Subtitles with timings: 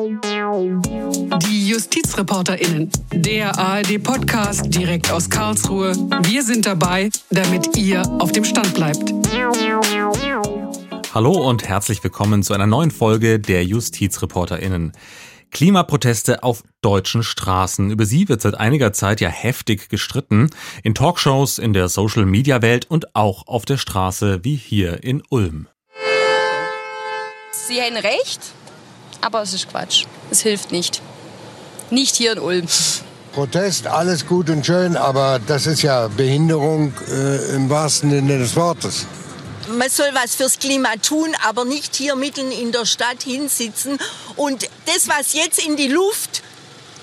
[0.00, 5.92] Die JustizreporterInnen, der ARD-Podcast direkt aus Karlsruhe.
[6.22, 9.12] Wir sind dabei, damit ihr auf dem Stand bleibt.
[11.12, 14.92] Hallo und herzlich willkommen zu einer neuen Folge der JustizreporterInnen.
[15.50, 17.90] Klimaproteste auf deutschen Straßen.
[17.90, 20.48] Über sie wird seit einiger Zeit ja heftig gestritten.
[20.84, 25.66] In Talkshows, in der Social-Media-Welt und auch auf der Straße wie hier in Ulm.
[27.50, 28.40] Sie haben recht,
[29.20, 30.04] aber es ist Quatsch.
[30.30, 31.02] Es hilft nicht.
[31.90, 32.66] Nicht hier in Ulm.
[33.32, 38.56] Protest, alles gut und schön, aber das ist ja Behinderung äh, im wahrsten Sinne des
[38.56, 39.06] Wortes.
[39.68, 43.98] Man soll was fürs Klima tun, aber nicht hier mitten in der Stadt hinsitzen.
[44.36, 46.42] Und das, was jetzt in die Luft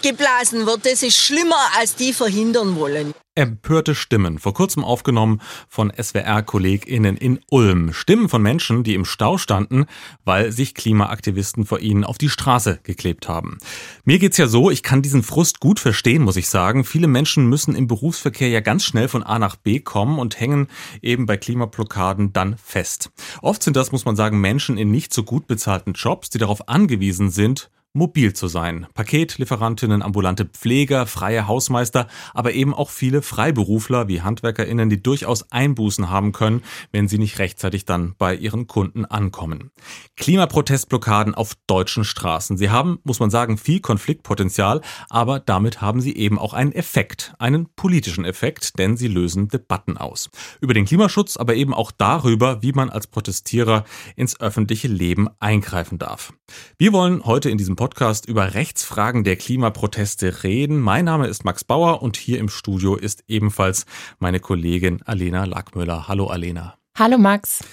[0.01, 3.13] geblasen wird, das ist schlimmer, als die verhindern wollen.
[3.37, 7.91] Empörte Stimmen, vor kurzem aufgenommen von SWR-KollegInnen in Ulm.
[7.91, 9.87] Stimmen von Menschen, die im Stau standen,
[10.23, 13.57] weil sich Klimaaktivisten vor ihnen auf die Straße geklebt haben.
[14.05, 16.85] Mir geht's ja so, ich kann diesen Frust gut verstehen, muss ich sagen.
[16.85, 20.69] Viele Menschen müssen im Berufsverkehr ja ganz schnell von A nach B kommen und hängen
[21.01, 23.11] eben bei Klimablockaden dann fest.
[23.41, 26.69] Oft sind das, muss man sagen, Menschen in nicht so gut bezahlten Jobs, die darauf
[26.69, 28.85] angewiesen sind, mobil zu sein.
[28.93, 36.09] Paketlieferantinnen, ambulante Pfleger, freie Hausmeister, aber eben auch viele Freiberufler wie HandwerkerInnen, die durchaus Einbußen
[36.09, 39.71] haben können, wenn sie nicht rechtzeitig dann bei ihren Kunden ankommen.
[40.17, 42.57] Klimaprotestblockaden auf deutschen Straßen.
[42.57, 47.33] Sie haben, muss man sagen, viel Konfliktpotenzial, aber damit haben sie eben auch einen Effekt,
[47.39, 50.29] einen politischen Effekt, denn sie lösen Debatten aus.
[50.59, 53.85] Über den Klimaschutz, aber eben auch darüber, wie man als Protestierer
[54.17, 56.33] ins öffentliche Leben eingreifen darf.
[56.77, 60.79] Wir wollen heute in diesem Podcast Podcast über Rechtsfragen der Klimaproteste reden.
[60.79, 63.85] Mein Name ist Max Bauer und hier im Studio ist ebenfalls
[64.17, 66.07] meine Kollegin Alena Lackmüller.
[66.07, 66.79] Hallo Alena.
[66.97, 67.63] Hallo Max.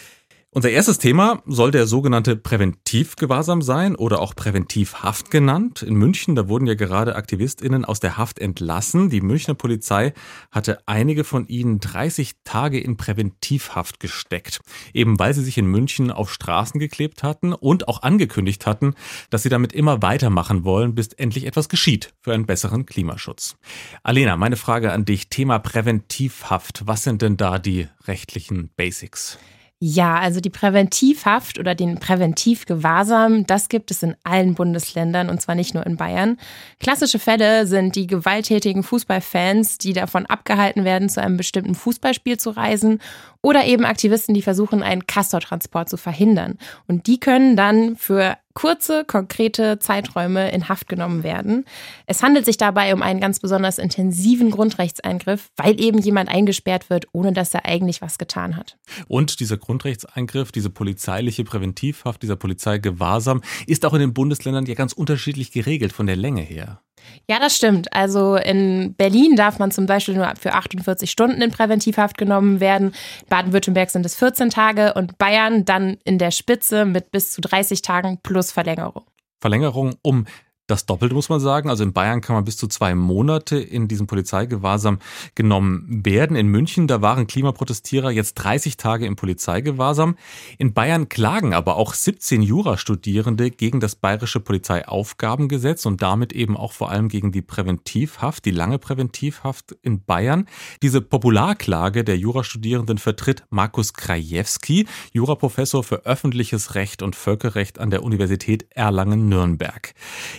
[0.54, 5.80] Unser erstes Thema soll der sogenannte Präventivgewahrsam sein oder auch Präventivhaft genannt.
[5.80, 9.08] In München, da wurden ja gerade AktivistInnen aus der Haft entlassen.
[9.08, 10.12] Die Münchner Polizei
[10.50, 14.60] hatte einige von ihnen 30 Tage in Präventivhaft gesteckt.
[14.92, 18.92] Eben weil sie sich in München auf Straßen geklebt hatten und auch angekündigt hatten,
[19.30, 23.56] dass sie damit immer weitermachen wollen, bis endlich etwas geschieht für einen besseren Klimaschutz.
[24.02, 25.30] Alena, meine Frage an dich.
[25.30, 26.82] Thema Präventivhaft.
[26.84, 29.38] Was sind denn da die rechtlichen Basics?
[29.84, 35.56] Ja, also die Präventivhaft oder den Präventivgewahrsam, das gibt es in allen Bundesländern und zwar
[35.56, 36.38] nicht nur in Bayern.
[36.78, 42.50] Klassische Fälle sind die gewalttätigen Fußballfans, die davon abgehalten werden, zu einem bestimmten Fußballspiel zu
[42.50, 43.00] reisen
[43.42, 46.58] oder eben Aktivisten, die versuchen, einen Castortransport zu verhindern.
[46.86, 51.64] Und die können dann für kurze, konkrete Zeiträume in Haft genommen werden.
[52.06, 57.06] Es handelt sich dabei um einen ganz besonders intensiven Grundrechtseingriff, weil eben jemand eingesperrt wird,
[57.12, 58.76] ohne dass er eigentlich was getan hat.
[59.08, 64.92] Und dieser Grundrechtseingriff, diese polizeiliche Präventivhaft, dieser Polizeigewahrsam ist auch in den Bundesländern ja ganz
[64.92, 66.80] unterschiedlich geregelt von der Länge her.
[67.28, 67.92] Ja, das stimmt.
[67.92, 72.92] Also in Berlin darf man zum Beispiel nur für 48 Stunden in Präventivhaft genommen werden.
[73.28, 77.82] Baden-Württemberg sind es 14 Tage und Bayern dann in der Spitze mit bis zu 30
[77.82, 79.04] Tagen plus Verlängerung.
[79.40, 80.26] Verlängerung um
[80.72, 81.68] das Doppelte muss man sagen.
[81.68, 84.98] Also in Bayern kann man bis zu zwei Monate in diesem Polizeigewahrsam
[85.34, 86.34] genommen werden.
[86.34, 90.16] In München, da waren Klimaprotestierer jetzt 30 Tage im Polizeigewahrsam.
[90.56, 96.72] In Bayern klagen aber auch 17 Jurastudierende gegen das bayerische Polizeiaufgabengesetz und damit eben auch
[96.72, 100.46] vor allem gegen die Präventivhaft, die lange Präventivhaft in Bayern.
[100.80, 108.02] Diese Popularklage der Jurastudierenden vertritt Markus Krajewski, Juraprofessor für öffentliches Recht und Völkerrecht an der
[108.02, 109.94] Universität Erlangen-Nürnberg.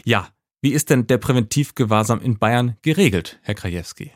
[0.05, 0.22] Ja,
[0.63, 4.11] wie ist denn der Präventivgewahrsam in Bayern geregelt, Herr Krajewski?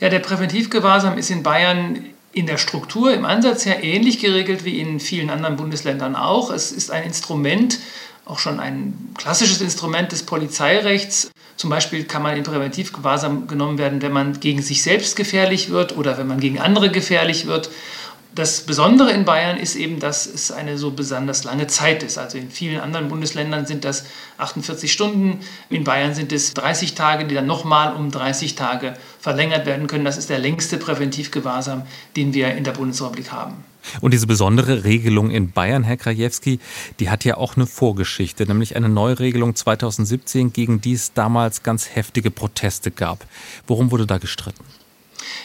[0.00, 4.80] Ja, der Präventivgewahrsam ist in Bayern in der Struktur, im Ansatz ja ähnlich geregelt wie
[4.80, 6.50] in vielen anderen Bundesländern auch.
[6.50, 7.78] Es ist ein Instrument,
[8.24, 11.30] auch schon ein klassisches Instrument des Polizeirechts.
[11.56, 15.96] Zum Beispiel kann man in Präventivgewahrsam genommen werden, wenn man gegen sich selbst gefährlich wird
[15.96, 17.70] oder wenn man gegen andere gefährlich wird.
[18.36, 22.18] Das Besondere in Bayern ist eben, dass es eine so besonders lange Zeit ist.
[22.18, 24.04] Also in vielen anderen Bundesländern sind das
[24.36, 25.40] 48 Stunden,
[25.70, 30.04] in Bayern sind es 30 Tage, die dann nochmal um 30 Tage verlängert werden können.
[30.04, 31.84] Das ist der längste Präventivgewahrsam,
[32.14, 33.64] den wir in der Bundesrepublik haben.
[34.02, 36.60] Und diese besondere Regelung in Bayern, Herr Krajewski,
[37.00, 41.88] die hat ja auch eine Vorgeschichte, nämlich eine Neuregelung 2017, gegen die es damals ganz
[41.94, 43.24] heftige Proteste gab.
[43.66, 44.62] Worum wurde da gestritten?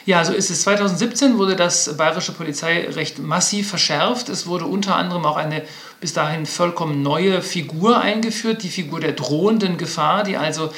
[0.05, 0.63] Ja, so ist es.
[0.63, 4.29] 2017 wurde das bayerische Polizeirecht massiv verschärft.
[4.29, 5.63] Es wurde unter anderem auch eine
[5.99, 10.71] bis dahin vollkommen neue Figur eingeführt, die Figur der drohenden Gefahr, die also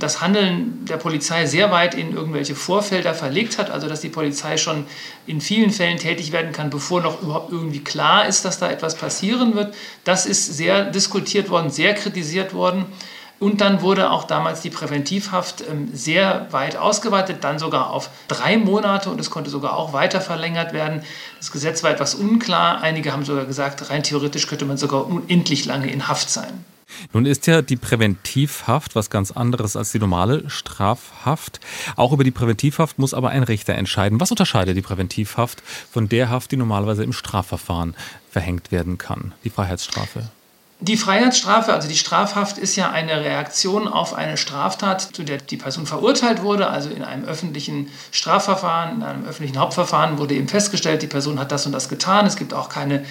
[0.00, 4.56] das Handeln der Polizei sehr weit in irgendwelche Vorfelder verlegt hat, also dass die Polizei
[4.56, 4.86] schon
[5.26, 8.96] in vielen Fällen tätig werden kann, bevor noch überhaupt irgendwie klar ist, dass da etwas
[8.96, 9.74] passieren wird.
[10.04, 12.86] Das ist sehr diskutiert worden, sehr kritisiert worden.
[13.40, 18.58] Und dann wurde auch damals die Präventivhaft ähm, sehr weit ausgeweitet, dann sogar auf drei
[18.58, 21.02] Monate und es konnte sogar auch weiter verlängert werden.
[21.38, 22.82] Das Gesetz war etwas unklar.
[22.82, 26.66] Einige haben sogar gesagt, rein theoretisch könnte man sogar unendlich lange in Haft sein.
[27.14, 31.60] Nun ist ja die Präventivhaft was ganz anderes als die normale Strafhaft.
[31.96, 34.20] Auch über die Präventivhaft muss aber ein Richter entscheiden.
[34.20, 37.94] Was unterscheidet die Präventivhaft von der Haft, die normalerweise im Strafverfahren
[38.30, 40.28] verhängt werden kann, die Freiheitsstrafe?
[40.82, 45.58] Die Freiheitsstrafe, also die Strafhaft, ist ja eine Reaktion auf eine Straftat, zu der die
[45.58, 46.68] Person verurteilt wurde.
[46.68, 51.52] Also in einem öffentlichen Strafverfahren, in einem öffentlichen Hauptverfahren wurde eben festgestellt, die Person hat
[51.52, 52.24] das und das getan.
[52.24, 53.04] Es gibt auch keine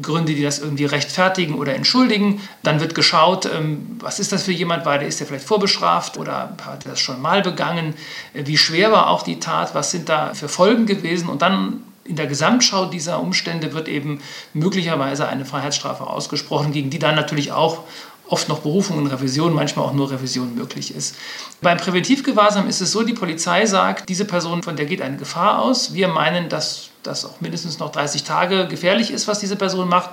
[0.00, 2.40] Gründe, die das irgendwie rechtfertigen oder entschuldigen.
[2.62, 6.16] Dann wird geschaut, ähm, was ist das für jemand, weil der ist ja vielleicht vorbestraft
[6.16, 7.92] oder hat das schon mal begangen.
[8.32, 11.28] Wie schwer war auch die Tat, was sind da für Folgen gewesen?
[11.28, 14.20] Und dann in der Gesamtschau dieser Umstände wird eben
[14.52, 17.84] möglicherweise eine Freiheitsstrafe ausgesprochen, gegen die dann natürlich auch
[18.26, 21.16] oft noch Berufung und Revision, manchmal auch nur Revision möglich ist.
[21.62, 25.60] Beim Präventivgewahrsam ist es so, die Polizei sagt, diese Person, von der geht eine Gefahr
[25.60, 25.94] aus.
[25.94, 30.10] Wir meinen, dass das auch mindestens noch 30 Tage gefährlich ist, was diese Person macht.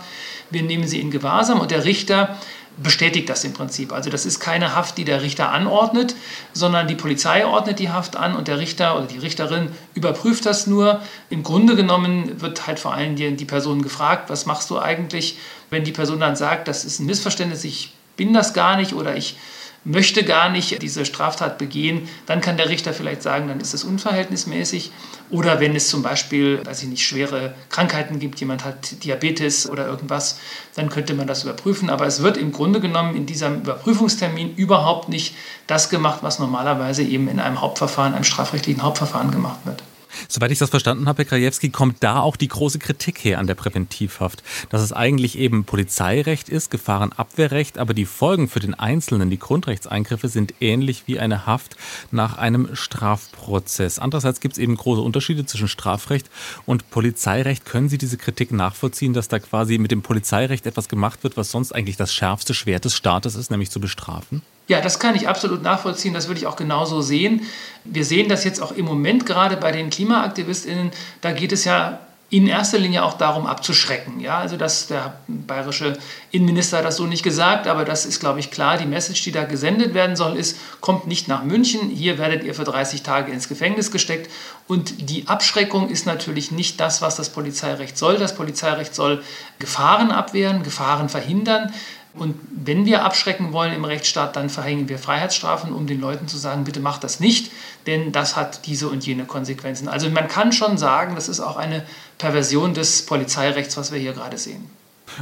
[0.49, 2.37] Wir nehmen sie in Gewahrsam und der Richter
[2.77, 3.91] bestätigt das im Prinzip.
[3.91, 6.15] Also das ist keine Haft, die der Richter anordnet,
[6.53, 10.67] sondern die Polizei ordnet die Haft an und der Richter oder die Richterin überprüft das
[10.67, 11.01] nur.
[11.29, 15.37] Im Grunde genommen wird halt vor allen Dingen die Person gefragt, was machst du eigentlich,
[15.69, 19.15] wenn die Person dann sagt, das ist ein Missverständnis, ich bin das gar nicht oder
[19.15, 19.37] ich
[19.87, 23.83] möchte gar nicht diese Straftat begehen, dann kann der Richter vielleicht sagen, dann ist es
[23.83, 24.91] unverhältnismäßig.
[25.29, 29.87] Oder wenn es zum Beispiel, weiß ich nicht, schwere Krankheiten gibt, jemand hat Diabetes oder
[29.87, 30.39] irgendwas,
[30.75, 31.89] dann könnte man das überprüfen.
[31.89, 35.35] Aber es wird im Grunde genommen in diesem Überprüfungstermin überhaupt nicht
[35.67, 39.83] das gemacht, was normalerweise eben in einem Hauptverfahren, einem strafrechtlichen Hauptverfahren gemacht wird.
[40.27, 43.47] Soweit ich das verstanden habe, Herr Krajewski, kommt da auch die große Kritik her an
[43.47, 49.29] der Präventivhaft, dass es eigentlich eben Polizeirecht ist, Gefahrenabwehrrecht, aber die Folgen für den Einzelnen,
[49.29, 51.75] die Grundrechtseingriffe sind ähnlich wie eine Haft
[52.11, 53.99] nach einem Strafprozess.
[53.99, 56.29] Andererseits gibt es eben große Unterschiede zwischen Strafrecht
[56.65, 57.65] und Polizeirecht.
[57.65, 61.51] Können Sie diese Kritik nachvollziehen, dass da quasi mit dem Polizeirecht etwas gemacht wird, was
[61.51, 64.41] sonst eigentlich das schärfste Schwert des Staates ist, nämlich zu bestrafen?
[64.67, 66.13] Ja, das kann ich absolut nachvollziehen.
[66.13, 67.41] Das würde ich auch genauso sehen.
[67.85, 70.91] Wir sehen das jetzt auch im Moment gerade bei den KlimaaktivistInnen.
[71.21, 71.99] Da geht es ja
[72.29, 74.19] in erster Linie auch darum, abzuschrecken.
[74.19, 75.97] Ja, also dass der bayerische
[76.31, 78.77] Innenminister das so nicht gesagt, aber das ist, glaube ich, klar.
[78.77, 82.53] Die Message, die da gesendet werden soll, ist, kommt nicht nach München, hier werdet ihr
[82.53, 84.29] für 30 Tage ins Gefängnis gesteckt.
[84.67, 88.17] Und die Abschreckung ist natürlich nicht das, was das Polizeirecht soll.
[88.17, 89.23] Das Polizeirecht soll
[89.59, 91.71] Gefahren abwehren, Gefahren verhindern.
[92.17, 96.37] Und wenn wir abschrecken wollen im Rechtsstaat, dann verhängen wir Freiheitsstrafen, um den Leuten zu
[96.37, 97.51] sagen, bitte macht das nicht,
[97.85, 99.87] denn das hat diese und jene Konsequenzen.
[99.87, 101.85] Also man kann schon sagen, das ist auch eine
[102.17, 104.69] Perversion des Polizeirechts, was wir hier gerade sehen.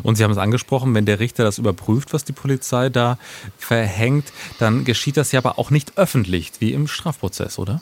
[0.03, 3.18] Und Sie haben es angesprochen, wenn der Richter das überprüft, was die Polizei da
[3.57, 7.81] verhängt, dann geschieht das ja aber auch nicht öffentlich, wie im Strafprozess, oder?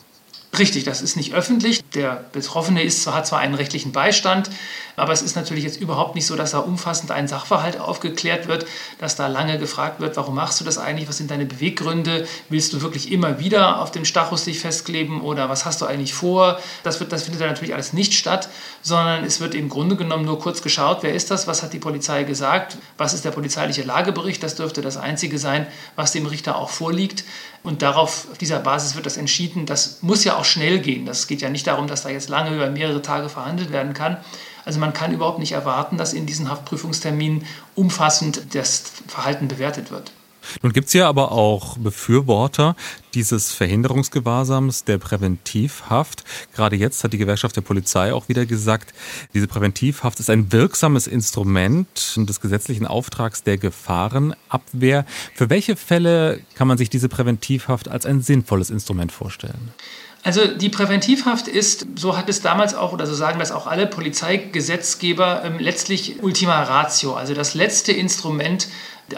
[0.58, 1.82] Richtig, das ist nicht öffentlich.
[1.94, 4.50] Der Betroffene ist, hat zwar einen rechtlichen Beistand,
[4.96, 8.66] aber es ist natürlich jetzt überhaupt nicht so, dass da umfassend ein Sachverhalt aufgeklärt wird,
[8.98, 12.72] dass da lange gefragt wird, warum machst du das eigentlich, was sind deine Beweggründe, willst
[12.72, 16.58] du wirklich immer wieder auf dem Stachus dich festkleben oder was hast du eigentlich vor?
[16.82, 18.48] Das, wird, das findet da natürlich alles nicht statt,
[18.82, 21.78] sondern es wird im Grunde genommen nur kurz geschaut, wer ist das, was hat die
[21.78, 26.56] Polizei gesagt, was ist der polizeiliche Lagebericht, das dürfte das Einzige sein, was dem Richter
[26.56, 27.24] auch vorliegt.
[27.64, 29.64] Und darauf, auf dieser Basis wird das entschieden.
[29.64, 31.06] Das muss ja auch schnell gehen.
[31.06, 34.18] Das geht ja nicht darum, dass da jetzt lange über mehrere Tage verhandelt werden kann.
[34.64, 37.44] Also man kann überhaupt nicht erwarten, dass in diesen Haftprüfungsterminen
[37.74, 40.12] umfassend das Verhalten bewertet wird.
[40.62, 42.76] Nun gibt es ja aber auch Befürworter
[43.14, 46.24] dieses Verhinderungsgewahrsams der Präventivhaft.
[46.54, 48.92] Gerade jetzt hat die Gewerkschaft der Polizei auch wieder gesagt,
[49.32, 55.06] diese Präventivhaft ist ein wirksames Instrument des gesetzlichen Auftrags der Gefahrenabwehr.
[55.34, 59.72] Für welche Fälle kann man sich diese Präventivhaft als ein sinnvolles Instrument vorstellen?
[60.24, 63.86] Also die Präventivhaft ist, so hat es damals auch, oder so sagen das auch alle
[63.86, 68.68] Polizeigesetzgeber, ähm, letztlich Ultima Ratio, also das letzte Instrument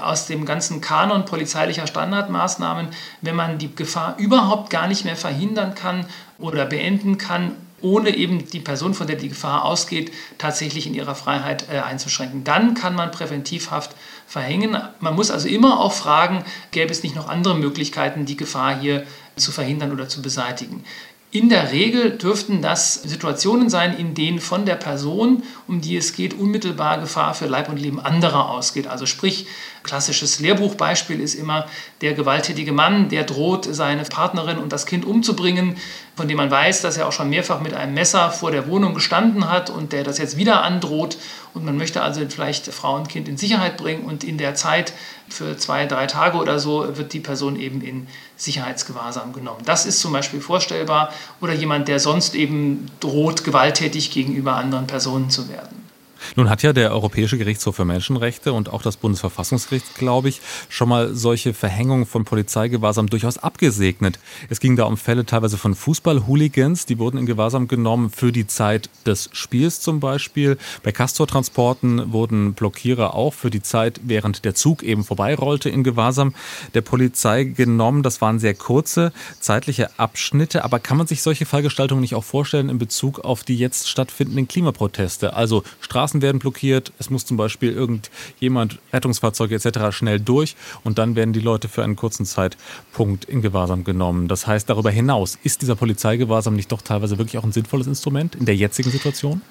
[0.00, 2.88] aus dem ganzen Kanon polizeilicher Standardmaßnahmen,
[3.22, 6.06] wenn man die Gefahr überhaupt gar nicht mehr verhindern kann
[6.38, 11.14] oder beenden kann, ohne eben die Person, von der die Gefahr ausgeht, tatsächlich in ihrer
[11.14, 12.42] Freiheit äh, einzuschränken.
[12.42, 13.92] Dann kann man Präventivhaft
[14.26, 14.76] verhängen.
[14.98, 19.06] Man muss also immer auch fragen, gäbe es nicht noch andere Möglichkeiten, die Gefahr hier
[19.36, 20.84] zu verhindern oder zu beseitigen.
[21.32, 26.14] In der Regel dürften das Situationen sein, in denen von der Person, um die es
[26.14, 28.86] geht, unmittelbar Gefahr für Leib und Leben anderer ausgeht.
[28.86, 29.46] Also sprich,
[29.82, 31.66] klassisches Lehrbuchbeispiel ist immer
[32.00, 35.76] der gewalttätige Mann, der droht, seine Partnerin und das Kind umzubringen,
[36.14, 38.94] von dem man weiß, dass er auch schon mehrfach mit einem Messer vor der Wohnung
[38.94, 41.18] gestanden hat und der das jetzt wieder androht.
[41.52, 44.92] Und man möchte also vielleicht Frau und Kind in Sicherheit bringen und in der Zeit
[45.28, 48.06] für zwei, drei Tage oder so wird die Person eben in
[48.36, 49.62] Sicherheitsgewahrsam genommen.
[49.64, 55.30] Das ist zum Beispiel vorstellbar oder jemand, der sonst eben droht, gewalttätig gegenüber anderen Personen
[55.30, 55.85] zu werden.
[56.34, 60.88] Nun hat ja der Europäische Gerichtshof für Menschenrechte und auch das Bundesverfassungsgericht, glaube ich, schon
[60.88, 64.18] mal solche Verhängungen von Polizeigewahrsam durchaus abgesegnet.
[64.48, 68.46] Es ging da um Fälle teilweise von Fußball-Hooligans, die wurden in Gewahrsam genommen für die
[68.46, 70.58] Zeit des Spiels zum Beispiel.
[70.82, 76.34] Bei Castor-Transporten wurden Blockierer auch für die Zeit, während der Zug eben vorbeirollte, in Gewahrsam
[76.74, 78.02] der Polizei genommen.
[78.02, 80.64] Das waren sehr kurze zeitliche Abschnitte.
[80.64, 84.48] Aber kann man sich solche Fallgestaltungen nicht auch vorstellen in Bezug auf die jetzt stattfindenden
[84.48, 85.34] Klimaproteste?
[85.34, 89.90] Also Straßen Straßen werden blockiert, es muss zum Beispiel irgendjemand, Rettungsfahrzeuge etc.
[89.90, 94.28] schnell durch und dann werden die Leute für einen kurzen Zeitpunkt in Gewahrsam genommen.
[94.28, 98.36] Das heißt, darüber hinaus, ist dieser Polizeigewahrsam nicht doch teilweise wirklich auch ein sinnvolles Instrument
[98.36, 99.42] in der jetzigen Situation?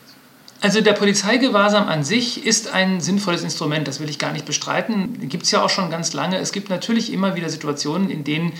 [0.61, 5.27] Also der Polizeigewahrsam an sich ist ein sinnvolles Instrument, das will ich gar nicht bestreiten.
[5.27, 6.37] Gibt es ja auch schon ganz lange.
[6.37, 8.53] Es gibt natürlich immer wieder Situationen, in denen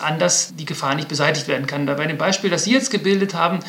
[0.00, 1.86] anders die Gefahr nicht beseitigt werden kann.
[1.86, 3.60] Bei dem Beispiel, das Sie jetzt gebildet haben,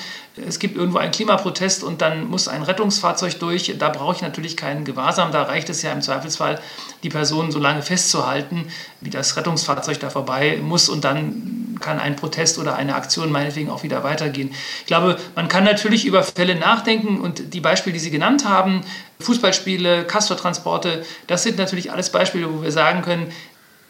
[0.48, 4.56] es gibt irgendwo einen Klimaprotest und dann muss ein Rettungsfahrzeug durch, da brauche ich natürlich
[4.56, 6.60] keinen Gewahrsam, da reicht es ja im Zweifelsfall,
[7.04, 8.68] die Person so lange festzuhalten,
[9.02, 13.70] wie das Rettungsfahrzeug da vorbei muss und dann kann ein Protest oder eine Aktion meinetwegen
[13.70, 14.52] auch wieder weitergehen.
[14.80, 18.82] Ich glaube, man kann natürlich über Fälle nachdenken und die Beispiele, die Sie genannt haben,
[19.20, 23.32] Fußballspiele, Castortransporte, das sind natürlich alles Beispiele, wo wir sagen können,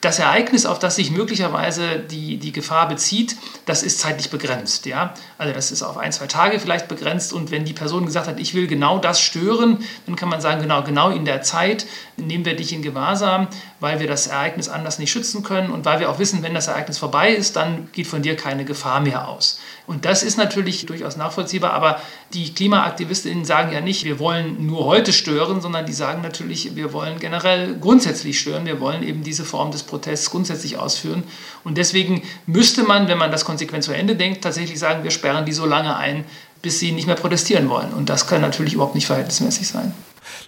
[0.01, 3.35] das Ereignis, auf das sich möglicherweise die, die Gefahr bezieht,
[3.67, 4.87] das ist zeitlich begrenzt.
[4.87, 5.13] Ja?
[5.37, 7.33] Also das ist auf ein, zwei Tage vielleicht begrenzt.
[7.33, 10.59] Und wenn die Person gesagt hat, ich will genau das stören, dann kann man sagen,
[10.59, 11.85] genau, genau in der Zeit
[12.17, 13.47] nehmen wir dich in Gewahrsam,
[13.79, 16.67] weil wir das Ereignis anders nicht schützen können und weil wir auch wissen, wenn das
[16.67, 19.59] Ereignis vorbei ist, dann geht von dir keine Gefahr mehr aus.
[19.87, 22.01] Und das ist natürlich durchaus nachvollziehbar, aber
[22.33, 26.93] die Klimaaktivistinnen sagen ja nicht, wir wollen nur heute stören, sondern die sagen natürlich, wir
[26.93, 31.23] wollen generell grundsätzlich stören, wir wollen eben diese Form des Protests grundsätzlich ausführen.
[31.63, 35.45] Und deswegen müsste man, wenn man das konsequent zu Ende denkt, tatsächlich sagen, wir sperren
[35.45, 36.25] die so lange ein,
[36.61, 37.91] bis sie nicht mehr protestieren wollen.
[37.93, 39.93] Und das kann natürlich überhaupt nicht verhältnismäßig sein.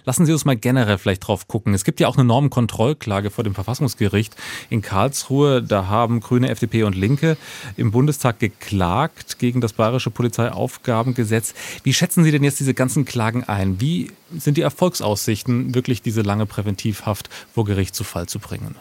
[0.06, 1.72] Lassen Sie uns mal generell vielleicht drauf gucken.
[1.72, 4.36] Es gibt ja auch eine Normenkontrollklage vor dem Verfassungsgericht
[4.68, 5.62] in Karlsruhe.
[5.62, 7.38] Da haben Grüne, FDP und Linke
[7.76, 11.54] im Bundestag geklagt gegen das bayerische Polizeiaufgabengesetz.
[11.84, 13.80] Wie schätzen Sie denn jetzt diese ganzen Klagen ein?
[13.80, 18.76] Wie sind die Erfolgsaussichten, wirklich diese lange Präventivhaft vor Gericht zu Fall zu bringen?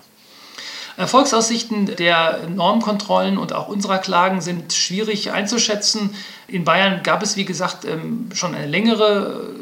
[0.95, 6.11] Erfolgsaussichten der Normkontrollen und auch unserer Klagen sind schwierig einzuschätzen.
[6.47, 9.55] In Bayern gab es, wie gesagt, ähm, schon eine längere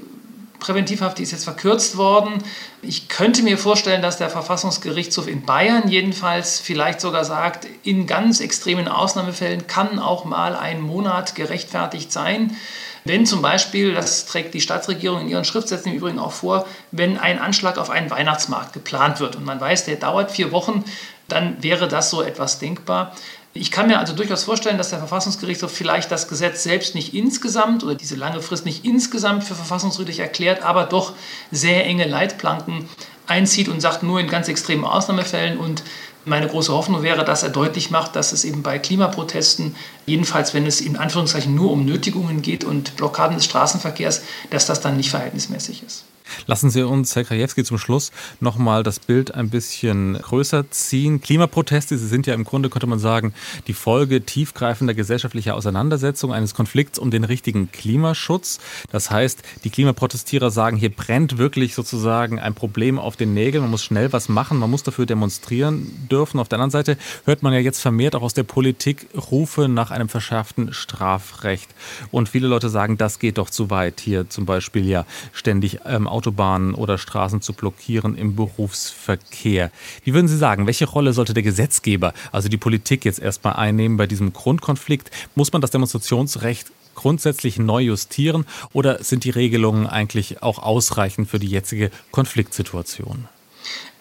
[0.62, 2.42] Präventivhaft, die ist jetzt verkürzt worden.
[2.82, 8.40] Ich könnte mir vorstellen, dass der Verfassungsgerichtshof in Bayern jedenfalls vielleicht sogar sagt, in ganz
[8.40, 12.56] extremen Ausnahmefällen kann auch mal ein Monat gerechtfertigt sein.
[13.04, 17.18] Wenn zum Beispiel, das trägt die Staatsregierung in ihren Schriftsätzen im Übrigen auch vor, wenn
[17.18, 20.86] ein Anschlag auf einen Weihnachtsmarkt geplant wird und man weiß, der dauert vier Wochen,
[21.28, 23.16] dann wäre das so etwas denkbar.
[23.54, 27.84] Ich kann mir also durchaus vorstellen, dass der Verfassungsgerichtshof vielleicht das Gesetz selbst nicht insgesamt
[27.84, 31.14] oder diese lange Frist nicht insgesamt für verfassungswidrig erklärt, aber doch
[31.52, 32.88] sehr enge Leitplanken
[33.28, 35.58] einzieht und sagt, nur in ganz extremen Ausnahmefällen.
[35.58, 35.84] Und
[36.24, 40.66] meine große Hoffnung wäre, dass er deutlich macht, dass es eben bei Klimaprotesten, jedenfalls wenn
[40.66, 45.10] es in Anführungszeichen nur um Nötigungen geht und Blockaden des Straßenverkehrs, dass das dann nicht
[45.10, 46.06] verhältnismäßig ist.
[46.48, 51.22] Lassen Sie uns, Herr Krajewski, zum Schluss nochmal das Bild ein bisschen größer ziehen.
[51.22, 53.34] Klimaproteste, sie sind ja im Grunde, könnte man sagen,
[53.68, 58.60] die Folge tiefgreifender gesellschaftlicher Auseinandersetzungen, eines Konflikts um den richtigen Klimaschutz.
[58.92, 63.64] Das heißt, die Klimaprotestierer sagen, hier brennt wirklich sozusagen ein Problem auf den Nägeln.
[63.64, 66.40] Man muss schnell was machen, man muss dafür demonstrieren dürfen.
[66.40, 69.92] Auf der anderen Seite hört man ja jetzt vermehrt auch aus der Politik Rufe nach
[69.92, 71.70] einem verschärften Strafrecht.
[72.12, 74.00] Und viele Leute sagen, das geht doch zu weit.
[74.02, 79.72] Hier zum Beispiel ja ständig ähm, Autobahnen oder Straßen zu blockieren im Berufsverkehr.
[80.04, 83.98] Wie würden Sie sagen, welche Rolle sollte der Gesetzgeber, also die Politik jetzt erstmal einnehmen
[83.98, 85.10] bei diesem Grundkonflikt?
[85.34, 91.40] Muss man das Demonstrationsrecht grundsätzlich neu justieren oder sind die Regelungen eigentlich auch ausreichend für
[91.40, 93.28] die jetzige Konfliktsituation?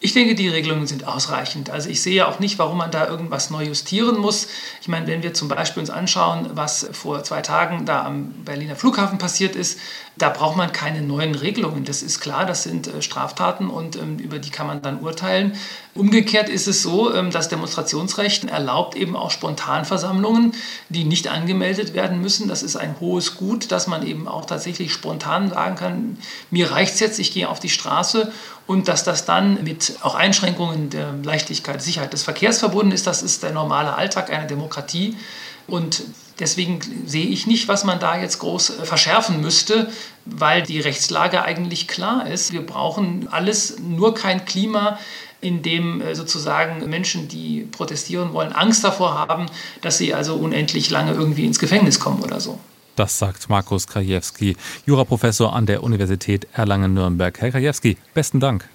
[0.02, 1.68] Ich denke, die Regelungen sind ausreichend.
[1.68, 4.48] Also ich sehe auch nicht, warum man da irgendwas neu justieren muss.
[4.80, 8.76] Ich meine, wenn wir zum Beispiel uns anschauen, was vor zwei Tagen da am Berliner
[8.76, 9.78] Flughafen passiert ist,
[10.16, 11.84] da braucht man keine neuen Regelungen.
[11.84, 15.54] Das ist klar, das sind äh, Straftaten und ähm, über die kann man dann urteilen.
[15.94, 20.52] Umgekehrt ist es so, ähm, das Demonstrationsrecht erlaubt eben auch Spontanversammlungen,
[20.88, 22.48] die nicht angemeldet werden müssen.
[22.48, 26.18] Das ist ein hohes Gut, dass man eben auch tatsächlich spontan sagen kann,
[26.50, 28.30] mir reicht es jetzt, ich gehe auf die Straße
[28.66, 33.06] und dass das dann mit auch Einschränkungen der Leichtigkeit, Sicherheit des Verkehrs verbunden ist.
[33.06, 35.16] Das ist der normale Alltag einer Demokratie.
[35.66, 36.02] Und
[36.38, 39.90] deswegen sehe ich nicht, was man da jetzt groß äh, verschärfen müsste,
[40.24, 42.52] weil die Rechtslage eigentlich klar ist.
[42.52, 44.98] Wir brauchen alles, nur kein Klima,
[45.40, 49.46] in dem äh, sozusagen Menschen, die protestieren wollen, Angst davor haben,
[49.80, 52.58] dass sie also unendlich lange irgendwie ins Gefängnis kommen oder so.
[52.96, 57.40] Das sagt Markus Krajewski, Juraprofessor an der Universität Erlangen-Nürnberg.
[57.40, 58.68] Herr Krajewski, besten Dank.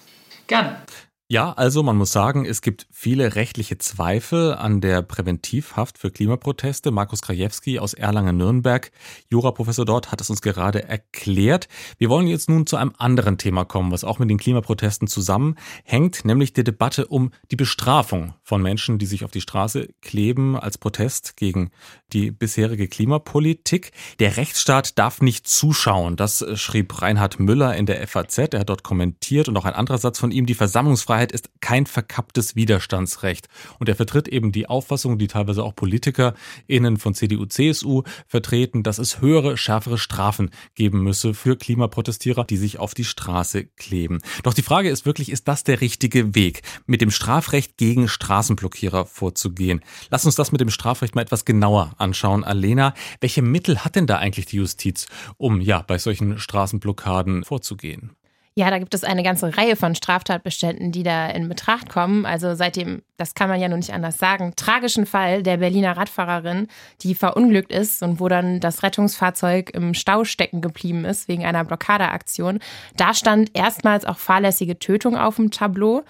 [0.48, 0.78] Gerne.
[1.28, 6.92] Ja, also man muss sagen, es gibt viele rechtliche Zweifel an der Präventivhaft für Klimaproteste.
[6.92, 8.90] Markus Krajewski aus Erlangen-Nürnberg,
[9.30, 11.68] Juraprofessor dort, hat es uns gerade erklärt.
[11.98, 16.24] Wir wollen jetzt nun zu einem anderen Thema kommen, was auch mit den Klimaprotesten zusammenhängt,
[16.24, 20.78] nämlich der Debatte um die Bestrafung von Menschen, die sich auf die Straße kleben als
[20.78, 21.72] Protest gegen
[22.14, 23.92] die bisherige Klimapolitik.
[24.20, 26.16] Der Rechtsstaat darf nicht zuschauen.
[26.16, 28.38] Das schrieb Reinhard Müller in der FAZ.
[28.38, 31.86] Er hat dort kommentiert und auch ein anderer Satz von ihm, die Versammlungsfreiheit ist kein
[31.86, 32.56] verkapptes
[32.96, 33.50] Widerstandsrecht.
[33.80, 38.98] Und er vertritt eben die Auffassung, die teilweise auch PolitikerInnen von CDU, CSU vertreten, dass
[38.98, 44.20] es höhere, schärfere Strafen geben müsse für Klimaprotestierer, die sich auf die Straße kleben.
[44.44, 49.06] Doch die Frage ist wirklich, ist das der richtige Weg, mit dem Strafrecht gegen Straßenblockierer
[49.06, 49.82] vorzugehen?
[50.10, 52.44] Lass uns das mit dem Strafrecht mal etwas genauer anschauen.
[52.44, 58.12] Alena, welche Mittel hat denn da eigentlich die Justiz, um ja bei solchen Straßenblockaden vorzugehen?
[58.58, 62.26] Ja, da gibt es eine ganze Reihe von Straftatbeständen, die da in Betracht kommen.
[62.26, 65.98] Also seit dem, das kann man ja nun nicht anders sagen, tragischen Fall der Berliner
[65.98, 66.70] Radfahrerin,
[67.02, 71.66] die verunglückt ist und wo dann das Rettungsfahrzeug im Stau stecken geblieben ist wegen einer
[71.66, 72.60] Blockadeaktion.
[72.96, 76.06] Da stand erstmals auch fahrlässige Tötung auf dem Tableau.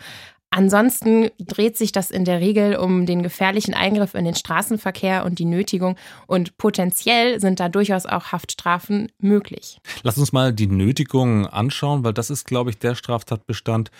[0.52, 5.38] Ansonsten dreht sich das in der Regel um den gefährlichen Eingriff in den Straßenverkehr und
[5.38, 5.98] die Nötigung
[6.28, 9.80] und potenziell sind da durchaus auch Haftstrafen möglich.
[10.04, 13.92] Lass uns mal die Nötigung anschauen, weil das ist, glaube ich, der Straftatbestand,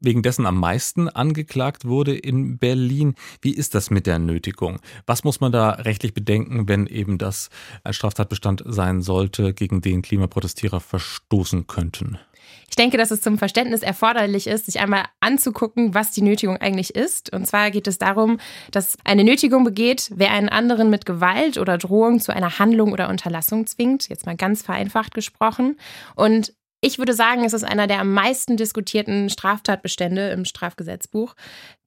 [0.00, 3.14] wegen dessen am meisten angeklagt wurde in Berlin.
[3.40, 4.80] Wie ist das mit der Nötigung?
[5.06, 7.50] Was muss man da rechtlich bedenken, wenn eben das
[7.84, 12.18] ein Straftatbestand sein sollte, gegen den Klimaprotestierer verstoßen könnten?
[12.68, 16.94] Ich denke, dass es zum Verständnis erforderlich ist, sich einmal anzugucken, was die Nötigung eigentlich
[16.94, 17.32] ist.
[17.32, 18.38] Und zwar geht es darum,
[18.70, 23.08] dass eine Nötigung begeht, wer einen anderen mit Gewalt oder Drohung zu einer Handlung oder
[23.08, 24.08] Unterlassung zwingt.
[24.08, 25.78] Jetzt mal ganz vereinfacht gesprochen.
[26.14, 31.34] Und ich würde sagen, es ist einer der am meisten diskutierten Straftatbestände im Strafgesetzbuch.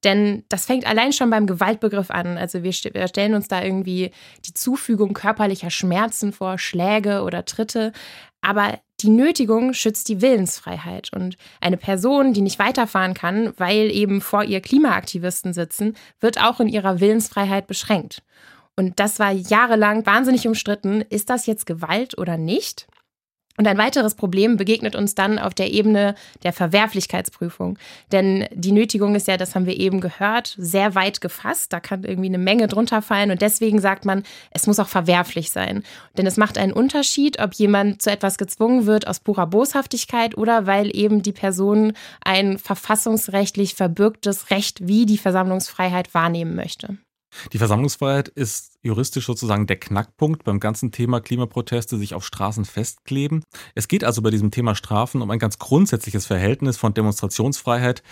[0.04, 2.38] Denn das fängt allein schon beim Gewaltbegriff an.
[2.38, 4.12] Also wir, stellen uns da irgendwie
[4.46, 7.92] die Zufügung körperlicher Schmerzen vor, Schläge oder Tritte.
[8.40, 11.12] Aber die Nötigung schützt die Willensfreiheit.
[11.12, 16.60] Und eine Person, die nicht weiterfahren kann, weil eben vor ihr Klimaaktivisten sitzen, wird auch
[16.60, 18.22] in ihrer Willensfreiheit beschränkt.
[18.76, 21.00] Und das war jahrelang wahnsinnig umstritten.
[21.00, 22.86] Ist das jetzt Gewalt oder nicht?
[23.56, 27.78] Und ein weiteres Problem begegnet uns dann auf der Ebene der Verwerflichkeitsprüfung.
[28.10, 31.72] Denn die Nötigung ist ja, das haben wir eben gehört, sehr weit gefasst.
[31.72, 33.30] Da kann irgendwie eine Menge drunter fallen.
[33.30, 35.84] Und deswegen sagt man, es muss auch verwerflich sein.
[36.16, 40.66] Denn es macht einen Unterschied, ob jemand zu etwas gezwungen wird aus purer Boshaftigkeit oder
[40.66, 41.92] weil eben die Person
[42.24, 46.98] ein verfassungsrechtlich verbürgtes Recht wie die Versammlungsfreiheit wahrnehmen möchte.
[47.52, 53.44] Die Versammlungsfreiheit ist juristisch sozusagen der Knackpunkt beim ganzen Thema Klimaproteste, sich auf Straßen festkleben.
[53.74, 58.02] Es geht also bei diesem Thema Strafen um ein ganz grundsätzliches Verhältnis von Demonstrationsfreiheit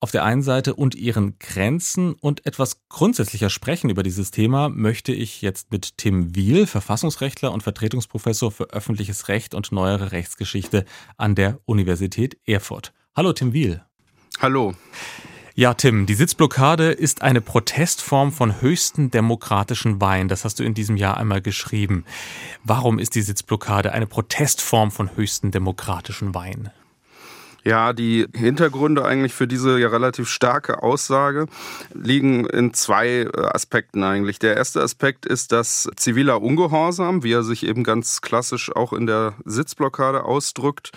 [0.00, 5.12] auf der einen Seite und ihren Grenzen und etwas grundsätzlicher sprechen über dieses Thema möchte
[5.12, 10.84] ich jetzt mit Tim Wiel, Verfassungsrechtler und Vertretungsprofessor für öffentliches Recht und neuere Rechtsgeschichte
[11.16, 12.92] an der Universität Erfurt.
[13.16, 13.82] Hallo Tim Wiel.
[14.40, 14.74] Hallo.
[15.58, 20.28] Ja, Tim, die Sitzblockade ist eine Protestform von höchsten demokratischen Wein.
[20.28, 22.04] Das hast du in diesem Jahr einmal geschrieben.
[22.62, 26.70] Warum ist die Sitzblockade eine Protestform von höchsten demokratischen Wein?
[27.64, 31.46] Ja, die Hintergründe eigentlich für diese ja relativ starke Aussage
[31.92, 34.38] liegen in zwei äh, Aspekten eigentlich.
[34.38, 39.06] Der erste Aspekt ist, dass ziviler Ungehorsam, wie er sich eben ganz klassisch auch in
[39.06, 40.92] der Sitzblockade ausdrückt,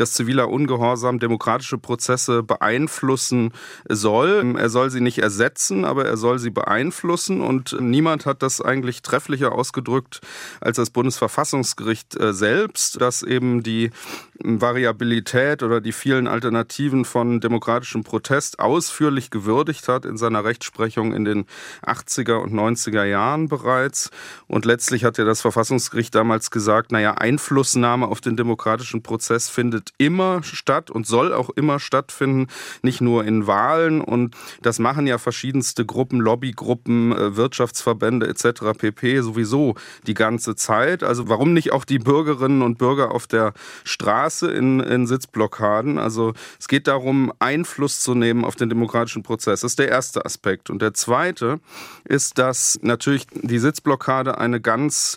[0.00, 3.52] dass ziviler Ungehorsam demokratische Prozesse beeinflussen
[3.88, 4.54] soll.
[4.58, 7.40] Er soll sie nicht ersetzen, aber er soll sie beeinflussen.
[7.40, 10.20] Und niemand hat das eigentlich trefflicher ausgedrückt
[10.60, 13.90] als das Bundesverfassungsgericht äh, selbst, dass eben die
[14.40, 21.24] Variabilität oder die vielen Alternativen von demokratischem Protest ausführlich gewürdigt hat in seiner Rechtsprechung in
[21.24, 21.46] den
[21.84, 24.10] 80er und 90er Jahren bereits.
[24.46, 29.92] Und letztlich hat ja das Verfassungsgericht damals gesagt, naja, Einflussnahme auf den demokratischen Prozess findet
[29.98, 32.46] immer statt und soll auch immer stattfinden,
[32.82, 34.00] nicht nur in Wahlen.
[34.00, 38.78] Und das machen ja verschiedenste Gruppen, Lobbygruppen, äh, Wirtschaftsverbände etc.
[38.78, 39.20] pp.
[39.20, 39.74] sowieso
[40.06, 41.02] die ganze Zeit.
[41.02, 43.52] Also warum nicht auch die Bürgerinnen und Bürger auf der
[43.84, 45.98] Straße in, in Sitzblockaden?
[45.98, 49.60] Also es geht darum, Einfluss zu nehmen auf den demokratischen Prozess.
[49.60, 50.70] Das ist der erste Aspekt.
[50.70, 51.60] Und der zweite
[52.04, 55.16] ist, dass natürlich die Sitzblockade eine ganz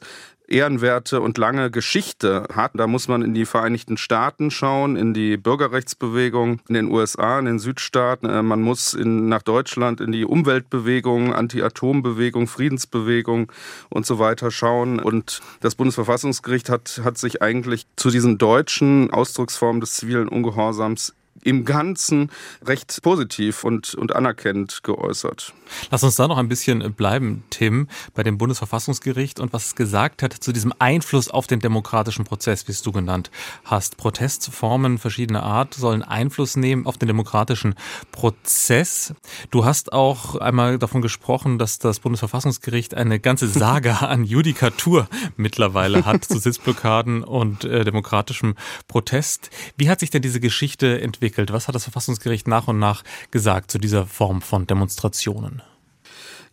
[0.51, 2.71] ehrenwerte und lange Geschichte hat.
[2.75, 7.45] Da muss man in die Vereinigten Staaten schauen, in die Bürgerrechtsbewegung in den USA, in
[7.45, 8.29] den Südstaaten.
[8.29, 13.51] Äh, man muss in, nach Deutschland in die Umweltbewegung, Anti-Atom-Bewegung, Friedensbewegung
[13.89, 14.99] und so weiter schauen.
[14.99, 21.65] Und das Bundesverfassungsgericht hat, hat sich eigentlich zu diesen deutschen Ausdrucksformen des zivilen Ungehorsams im
[21.65, 22.29] Ganzen
[22.63, 25.53] recht positiv und, und anerkennend geäußert.
[25.89, 30.23] Lass uns da noch ein bisschen bleiben, Tim, bei dem Bundesverfassungsgericht und was es gesagt
[30.23, 33.31] hat zu diesem Einfluss auf den demokratischen Prozess, wie es du genannt
[33.63, 33.97] hast.
[33.97, 37.75] Protestformen verschiedener Art sollen Einfluss nehmen auf den demokratischen
[38.11, 39.13] Prozess.
[39.49, 46.05] Du hast auch einmal davon gesprochen, dass das Bundesverfassungsgericht eine ganze Saga an Judikatur mittlerweile
[46.05, 48.55] hat zu Sitzblockaden und äh, demokratischem
[48.87, 49.49] Protest.
[49.77, 51.30] Wie hat sich denn diese Geschichte entwickelt?
[51.31, 51.53] Entwickelt?
[51.53, 55.61] Was hat das Verfassungsgericht nach und nach gesagt zu dieser Form von Demonstrationen?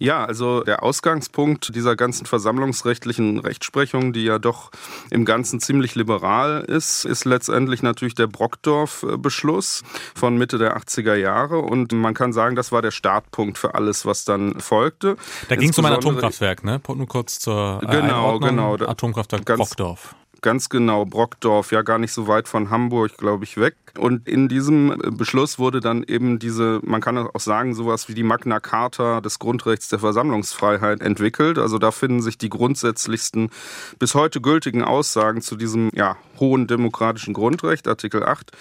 [0.00, 4.70] Ja, also der Ausgangspunkt dieser ganzen versammlungsrechtlichen Rechtsprechung, die ja doch
[5.10, 9.82] im Ganzen ziemlich liberal ist, ist letztendlich natürlich der Brockdorf-Beschluss
[10.14, 11.58] von Mitte der 80er Jahre.
[11.58, 15.16] Und man kann sagen, das war der Startpunkt für alles, was dann folgte.
[15.48, 16.80] Da ging es um ein Atomkraftwerk, ne?
[16.86, 18.50] Nur kurz zur genau, Einordnung.
[18.50, 20.14] Genau, Atomkraftwerk Brockdorf.
[20.40, 23.74] Ganz genau, Brockdorf, ja gar nicht so weit von Hamburg, glaube ich, weg.
[23.98, 28.22] Und in diesem Beschluss wurde dann eben diese, man kann auch sagen, sowas wie die
[28.22, 31.58] Magna Carta des Grundrechts der Versammlungsfreiheit entwickelt.
[31.58, 33.50] Also da finden sich die grundsätzlichsten
[33.98, 38.52] bis heute gültigen Aussagen zu diesem ja, hohen demokratischen Grundrecht, Artikel 8.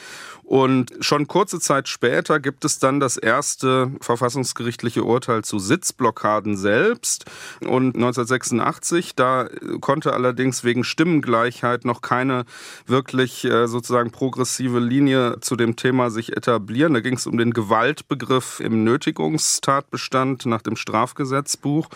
[0.47, 7.25] Und schon kurze Zeit später gibt es dann das erste verfassungsgerichtliche Urteil zu Sitzblockaden selbst.
[7.59, 9.49] Und 1986, da
[9.81, 12.45] konnte allerdings wegen Stimmengleichheit noch keine
[12.85, 16.93] wirklich äh, sozusagen progressive Linie zu dem Thema sich etablieren.
[16.93, 21.89] Da ging es um den Gewaltbegriff im Nötigungstatbestand nach dem Strafgesetzbuch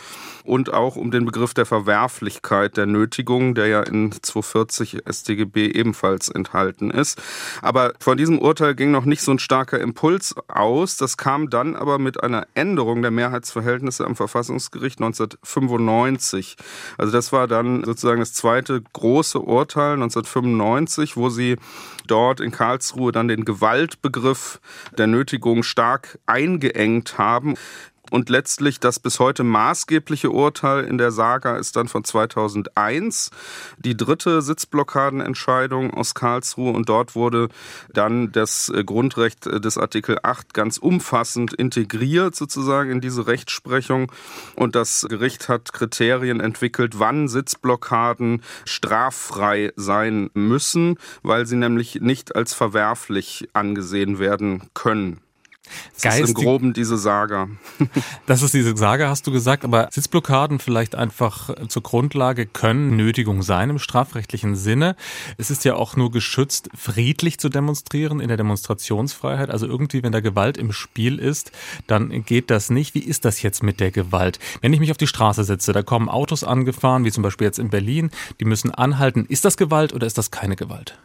[0.44, 6.28] und auch um den Begriff der Verwerflichkeit der Nötigung, der ja in 240 StGB ebenfalls
[6.28, 7.22] enthalten ist.
[7.62, 10.97] Aber von diesem Urteil ging noch nicht so ein starker Impuls aus.
[10.97, 16.58] Das kam dann aber mit einer Änderung der Mehrheitsverhältnisse am Verfassungsgericht 1995.
[16.97, 21.58] Also das war dann sozusagen das zweite große Urteil 1995, wo sie
[22.08, 24.60] dort in Karlsruhe dann den Gewaltbegriff
[24.97, 27.56] der Nötigung stark eingeengt haben.
[28.12, 33.32] Und letztlich das bis heute maßgebliche Urteil in der Saga ist dann von 2001,
[33.80, 36.74] die dritte Sitzblockadenentscheidung aus Karlsruhe.
[36.74, 37.47] Und dort wurde
[37.93, 44.12] dann das äh, Grundrecht äh, des Artikel 8 ganz umfassend integriert sozusagen in diese Rechtsprechung.
[44.58, 52.36] Und das Gericht hat Kriterien entwickelt, wann Sitzblockaden straffrei sein müssen, weil sie nämlich nicht
[52.36, 55.21] als verwerflich angesehen werden können.
[56.01, 57.49] Das ist im Groben diese Saga.
[58.25, 63.41] das ist diese Saga, hast du gesagt, aber Sitzblockaden vielleicht einfach zur Grundlage können Nötigung
[63.41, 64.95] sein im strafrechtlichen Sinne.
[65.38, 69.49] Es ist ja auch nur geschützt, friedlich zu demonstrieren in der Demonstrationsfreiheit.
[69.49, 71.51] Also irgendwie, wenn da Gewalt im Spiel ist,
[71.88, 72.95] dann geht das nicht.
[72.95, 74.39] Wie ist das jetzt mit der Gewalt?
[74.62, 77.60] Wenn ich mich auf die Straße setze, da kommen Autos angefahren, wie zum Beispiel jetzt
[77.60, 79.25] in Berlin, die müssen anhalten.
[79.27, 80.97] Ist das Gewalt oder ist das keine Gewalt?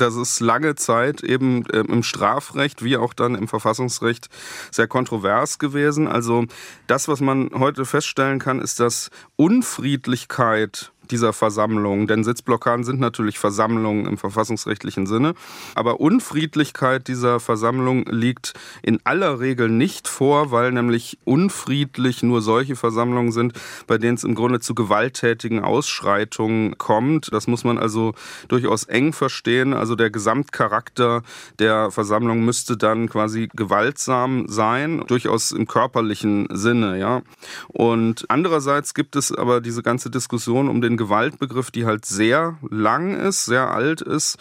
[0.00, 4.28] Das ist lange Zeit eben äh, im Strafrecht wie auch dann im Verfassungsrecht
[4.70, 6.08] sehr kontrovers gewesen.
[6.08, 6.44] Also
[6.86, 12.06] das, was man heute feststellen kann, ist, dass Unfriedlichkeit dieser Versammlung.
[12.06, 15.34] Denn Sitzblockaden sind natürlich Versammlungen im verfassungsrechtlichen Sinne.
[15.74, 22.76] Aber Unfriedlichkeit dieser Versammlung liegt in aller Regel nicht vor, weil nämlich unfriedlich nur solche
[22.76, 23.54] Versammlungen sind,
[23.86, 27.32] bei denen es im Grunde zu gewalttätigen Ausschreitungen kommt.
[27.32, 28.14] Das muss man also
[28.48, 29.72] durchaus eng verstehen.
[29.72, 31.22] Also der Gesamtcharakter
[31.58, 37.22] der Versammlung müsste dann quasi gewaltsam sein, durchaus im körperlichen Sinne, ja.
[37.68, 43.18] Und andererseits gibt es aber diese ganze Diskussion um den Gewaltbegriff, die halt sehr lang
[43.18, 44.36] ist, sehr alt ist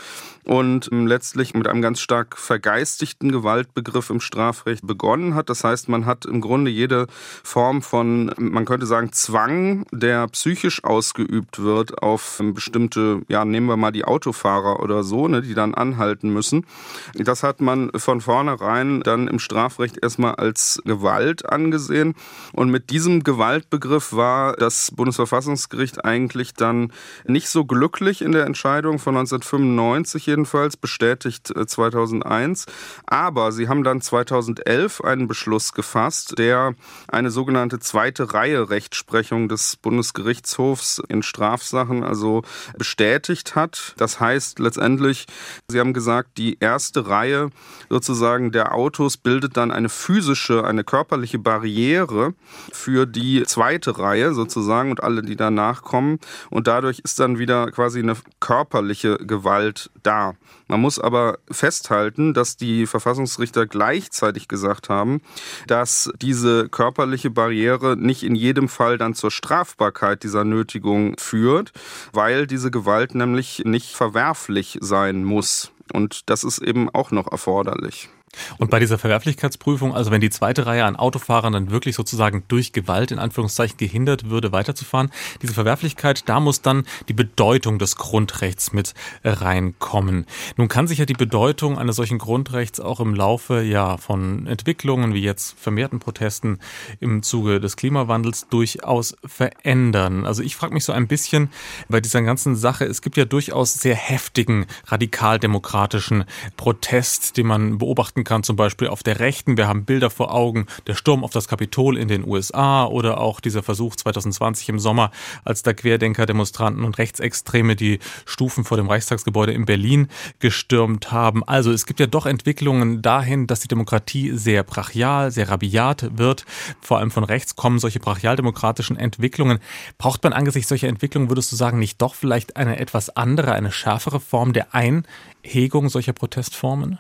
[0.48, 5.50] und ähm, letztlich mit einem ganz stark vergeistigten Gewaltbegriff im Strafrecht begonnen hat.
[5.50, 7.08] Das heißt, man hat im Grunde jede
[7.44, 13.68] Form von, man könnte sagen, Zwang, der psychisch ausgeübt wird auf ähm, bestimmte, ja, nehmen
[13.68, 16.66] wir mal die Autofahrer oder so, ne, die dann anhalten müssen.
[17.14, 22.16] Das hat man von vornherein dann im Strafrecht erstmal als Gewalt angesehen.
[22.54, 26.92] Und mit diesem Gewaltbegriff war das Bundesverfassungsgericht eigentlich dann
[27.26, 32.66] nicht so glücklich in der Entscheidung von 1995 jedenfalls, bestätigt 2001.
[32.66, 32.72] Äh,
[33.06, 36.74] Aber sie haben dann 2011 einen Beschluss gefasst, der
[37.08, 42.44] eine sogenannte zweite Reihe Rechtsprechung des Bundesgerichtshofs in Strafsachen also
[42.78, 43.94] bestätigt hat.
[43.98, 45.26] Das heißt letztendlich,
[45.68, 47.50] sie haben gesagt, die erste Reihe
[47.90, 52.34] sozusagen der Autos bildet dann eine physische, eine körperliche Barriere
[52.72, 56.20] für die zweite Reihe sozusagen und alle, die danach kommen.
[56.50, 60.36] Und dadurch ist dann wieder quasi eine körperliche Gewalt da.
[60.68, 65.22] Man muss aber festhalten, dass die Verfassungsrichter gleichzeitig gesagt haben,
[65.68, 71.72] dass diese körperliche Barriere nicht in jedem Fall dann zur Strafbarkeit dieser Nötigung führt,
[72.14, 75.72] weil diese Gewalt nämlich nicht verwerflich sein muss.
[75.94, 78.10] Und das ist eben auch noch erforderlich.
[78.58, 82.74] Und bei dieser Verwerflichkeitsprüfung, also wenn die zweite Reihe an Autofahrern dann wirklich sozusagen durch
[82.74, 88.74] Gewalt in Anführungszeichen gehindert würde, weiterzufahren, diese Verwerflichkeit, da muss dann die Bedeutung des Grundrechts
[88.74, 90.26] mit reinkommen.
[90.56, 95.14] Nun kann sich ja die Bedeutung eines solchen Grundrechts auch im Laufe ja von Entwicklungen
[95.14, 96.60] wie jetzt vermehrten Protesten
[97.00, 100.26] im Zuge des Klimawandels durchaus verändern.
[100.26, 101.50] Also ich frage mich so ein bisschen
[101.90, 108.24] bei dieser ganzen Sache, es gibt ja durchaus sehr heftigen radikaldemokratischen Protest, den man beobachten
[108.28, 109.58] kann, zum Beispiel auf der Rechten.
[109.58, 113.40] Wir haben Bilder vor Augen, der Sturm auf das Kapitol in den USA oder auch
[113.40, 115.12] dieser Versuch 2020 im Sommer,
[115.46, 120.10] als da Querdenker, Demonstranten und Rechtsextreme die Stufen vor dem Reichstagsgebäude in Berlin
[120.40, 121.44] gestürmt haben.
[121.46, 126.46] Also es gibt ja doch Entwicklungen dahin, dass die Demokratie sehr brachial, sehr rabiat wird.
[126.82, 129.60] Vor allem von rechts kommen solche brachialdemokratischen Entwicklungen.
[129.98, 133.72] Braucht man angesichts solcher Entwicklungen, würdest du sagen, nicht doch vielleicht eine etwas andere, eine
[133.72, 137.00] schärfere Form der Einhegung solcher Protestformen?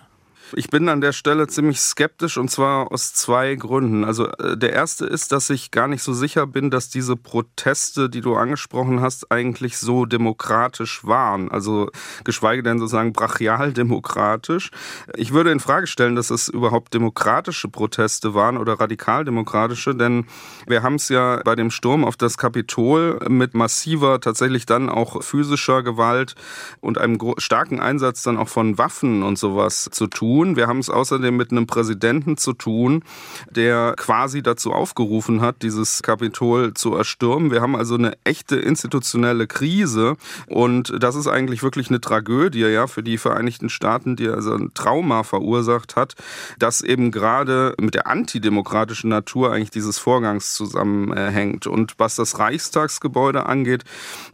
[0.54, 4.06] Ich bin an der Stelle ziemlich skeptisch und zwar aus zwei Gründen.
[4.06, 8.10] Also äh, der erste ist, dass ich gar nicht so sicher bin, dass diese Proteste,
[8.10, 11.52] die du angesprochen hast, eigentlich so demokratisch waren.
[11.52, 11.90] Also
[12.24, 14.72] geschweige denn sozusagen brachial demokratisch.
[15.16, 20.28] Ich würde in Frage stellen, dass es überhaupt demokratische Proteste waren oder radikaldemokratische, denn
[20.66, 25.24] wir haben es ja bei dem Sturm auf das Kapitol mit massiver, tatsächlich dann auch
[25.24, 26.36] physischer Gewalt
[26.80, 30.56] und einem starken Einsatz dann auch von Waffen und sowas zu tun tun.
[30.56, 33.04] Wir haben es außerdem mit einem Präsidenten zu tun,
[33.50, 37.52] der quasi dazu aufgerufen hat, dieses Kapitol zu erstürmen.
[37.52, 40.15] Wir haben also eine echte institutionelle Krise
[40.47, 44.71] und das ist eigentlich wirklich eine Tragödie ja für die Vereinigten Staaten, die also ein
[44.73, 46.13] Trauma verursacht hat,
[46.60, 51.65] dass eben gerade mit der antidemokratischen Natur eigentlich dieses Vorgangs zusammenhängt.
[51.65, 53.84] Und was das Reichstagsgebäude angeht,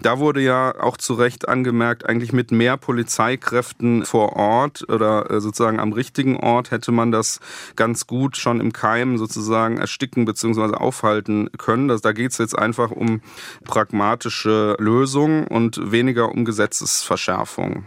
[0.01, 5.39] da wurde ja auch zu Recht angemerkt, eigentlich mit mehr Polizeikräften vor Ort oder äh,
[5.39, 7.39] sozusagen am richtigen Ort hätte man das
[7.75, 10.75] ganz gut schon im Keim sozusagen ersticken bzw.
[10.75, 11.87] aufhalten können.
[11.87, 13.21] Das, da geht es jetzt einfach um
[13.63, 17.83] pragmatische Lösungen und weniger um Gesetzesverschärfung.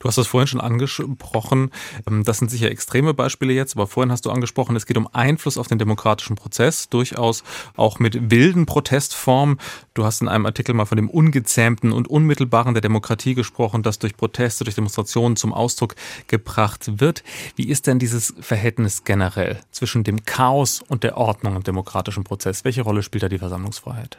[0.00, 1.70] Du hast das vorhin schon angesprochen.
[2.06, 5.08] Ähm, das sind sicher extreme Beispiele jetzt, aber vorhin hast du angesprochen, es geht um
[5.12, 7.42] Einfluss auf den demokratischen Prozess, durchaus
[7.76, 9.58] auch mit wilden Protestformen.
[9.94, 13.98] Du hast in einem Artikel mal von dem ungezähmten und unmittelbaren der Demokratie gesprochen, das
[13.98, 15.94] durch Proteste, durch Demonstrationen zum Ausdruck
[16.26, 17.22] gebracht wird.
[17.56, 22.64] Wie ist denn dieses Verhältnis generell zwischen dem Chaos und der Ordnung im demokratischen Prozess?
[22.64, 24.18] Welche Rolle spielt da die Versammlungsfreiheit?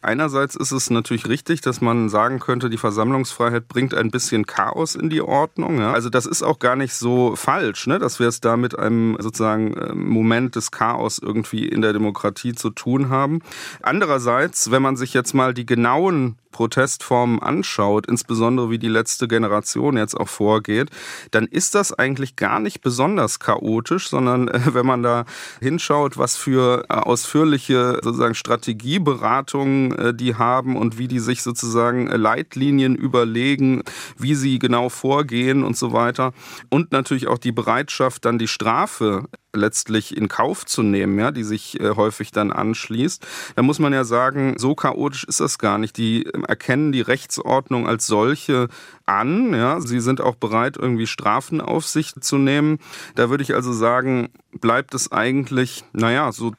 [0.00, 4.94] Einerseits ist es natürlich richtig, dass man sagen könnte, die Versammlungsfreiheit bringt ein bisschen Chaos
[4.94, 5.80] in die Ordnung.
[5.80, 5.92] Ja?
[5.92, 7.98] Also das ist auch gar nicht so falsch, ne?
[7.98, 12.54] dass wir es da mit einem sozusagen ähm, Moment des Chaos irgendwie in der Demokratie
[12.54, 13.40] zu tun haben.
[13.82, 19.96] Andererseits, wenn man sich jetzt mal die genauen Protestformen anschaut, insbesondere wie die letzte Generation
[19.96, 20.90] jetzt auch vorgeht,
[21.30, 25.24] dann ist das eigentlich gar nicht besonders chaotisch, sondern äh, wenn man da
[25.60, 32.06] hinschaut, was für äh, ausführliche sozusagen Strategieberatungen äh, die haben und wie die sich sozusagen
[32.06, 33.82] Leitlinien überlegen,
[34.16, 36.32] wie sie genau vorgehen und so weiter.
[36.70, 39.24] Und natürlich auch die Bereitschaft, dann die Strafe
[39.58, 43.26] letztlich in Kauf zu nehmen, ja, die sich äh, häufig dann anschließt.
[43.56, 45.96] Da muss man ja sagen, so chaotisch ist das gar nicht.
[45.96, 48.68] Die äh, erkennen die Rechtsordnung als solche
[49.06, 49.80] an, ja.
[49.80, 52.78] Sie sind auch bereit, irgendwie Strafen auf sich zu nehmen.
[53.14, 56.52] Da würde ich also sagen, bleibt es eigentlich, naja, so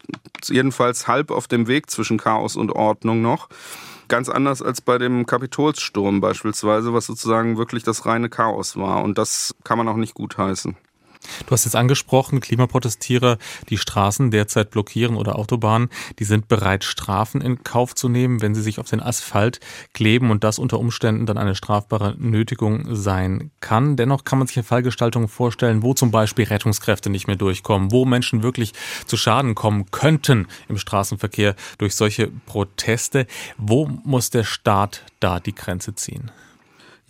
[0.48, 3.50] jedenfalls halb auf dem Weg zwischen Chaos und Ordnung noch.
[4.08, 9.04] Ganz anders als bei dem Kapitolssturm beispielsweise, was sozusagen wirklich das reine Chaos war.
[9.04, 10.76] Und das kann man auch nicht gutheißen.
[11.46, 13.38] Du hast jetzt angesprochen, Klimaprotestierer,
[13.70, 18.56] die Straßen derzeit blockieren oder Autobahnen, die sind bereit, Strafen in Kauf zu nehmen, wenn
[18.56, 19.60] sie sich auf den Asphalt
[19.94, 23.96] kleben und das unter Umständen dann eine strafbare Nötigung sein kann.
[23.96, 28.06] Dennoch kann man sich eine Fallgestaltung vorstellen, wo zum Beispiel Rettungskräfte nicht mehr durchkommen, wo
[28.06, 28.74] Menschen wirklich
[29.06, 33.28] zu Schaden kommen könnten im Straßenverkehr durch solche Proteste.
[33.58, 36.32] Wo muss der Staat da die Grenze ziehen?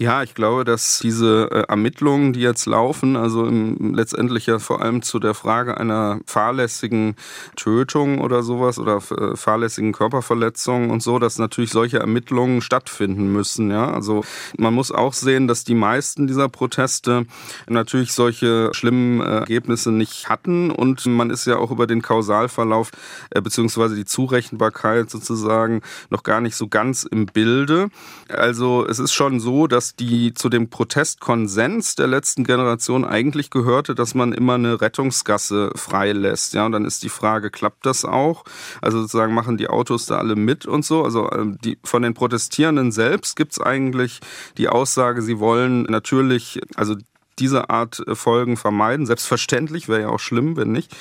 [0.01, 4.81] Ja, ich glaube, dass diese äh, Ermittlungen, die jetzt laufen, also im, letztendlich ja vor
[4.81, 7.17] allem zu der Frage einer fahrlässigen
[7.57, 13.71] Tötung oder sowas oder äh, fahrlässigen Körperverletzungen und so, dass natürlich solche Ermittlungen stattfinden müssen.
[13.71, 14.23] Ja, also
[14.57, 17.25] man muss auch sehen, dass die meisten dieser Proteste
[17.67, 22.91] natürlich solche schlimmen äh, Ergebnisse nicht hatten und man ist ja auch über den Kausalverlauf
[23.31, 27.89] äh, beziehungsweise die Zurechenbarkeit sozusagen noch gar nicht so ganz im Bilde.
[28.29, 33.95] Also es ist schon so, dass die zu dem Protestkonsens der letzten Generation eigentlich gehörte,
[33.95, 36.53] dass man immer eine Rettungsgasse freilässt.
[36.53, 38.43] Ja, und dann ist die Frage, klappt das auch?
[38.81, 41.03] Also sozusagen machen die Autos da alle mit und so.
[41.03, 44.19] Also ähm, die, von den Protestierenden selbst gibt es eigentlich
[44.57, 46.95] die Aussage, sie wollen natürlich, also
[47.39, 49.05] diese Art äh, Folgen vermeiden.
[49.05, 50.95] Selbstverständlich wäre ja auch schlimm, wenn nicht.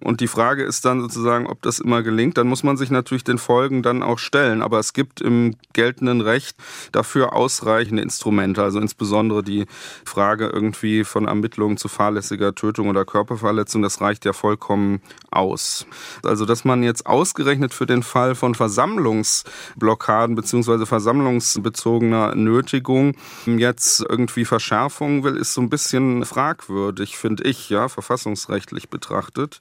[0.00, 2.38] Und die Frage ist dann sozusagen, ob das immer gelingt.
[2.38, 4.62] Dann muss man sich natürlich den Folgen dann auch stellen.
[4.62, 6.56] Aber es gibt im geltenden Recht
[6.90, 8.62] dafür ausreichende Instrumente.
[8.62, 9.66] Also insbesondere die
[10.04, 15.00] Frage irgendwie von Ermittlungen zu fahrlässiger Tötung oder Körperverletzung, das reicht ja vollkommen
[15.30, 15.86] aus.
[16.24, 23.14] Also dass man jetzt ausgerechnet für den Fall von Versammlungsblockaden beziehungsweise versammlungsbezogener Nötigung
[23.46, 29.60] jetzt irgendwie Verschärfungen will, ist so ein bisschen fragwürdig, finde ich, ja, verfassungsrechtlich betrachtet.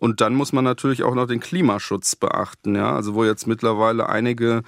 [0.00, 2.94] Und dann muss man natürlich auch noch den Klimaschutz beachten, ja.
[2.94, 4.62] Also wo jetzt mittlerweile einige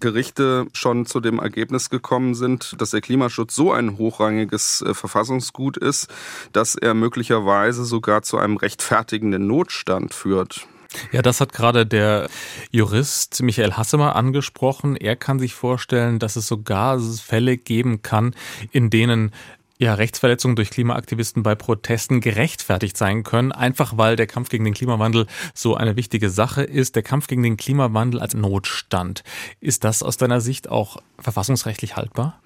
[0.00, 5.76] Gerichte schon zu dem Ergebnis gekommen sind, dass der Klimaschutz so ein hochrangiges äh, Verfassungsgut
[5.76, 6.08] ist,
[6.52, 10.66] dass er möglicherweise sogar zu einem rechtfertigenden Notstand führt.
[11.12, 12.28] Ja, das hat gerade der
[12.70, 14.96] Jurist Michael Hassemer angesprochen.
[14.96, 18.34] Er kann sich vorstellen, dass es sogar Fälle geben kann,
[18.70, 19.32] in denen
[19.78, 24.74] ja, Rechtsverletzungen durch Klimaaktivisten bei Protesten gerechtfertigt sein können, einfach weil der Kampf gegen den
[24.74, 26.96] Klimawandel so eine wichtige Sache ist.
[26.96, 29.22] Der Kampf gegen den Klimawandel als Notstand.
[29.60, 32.40] Ist das aus deiner Sicht auch verfassungsrechtlich haltbar?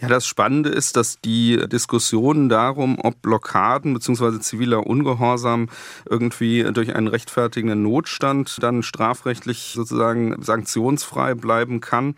[0.00, 4.38] Ja, das Spannende ist, dass die Diskussionen darum, ob Blockaden bzw.
[4.38, 5.68] ziviler Ungehorsam
[6.08, 12.14] irgendwie durch einen rechtfertigenden Notstand dann strafrechtlich sozusagen sanktionsfrei bleiben kann,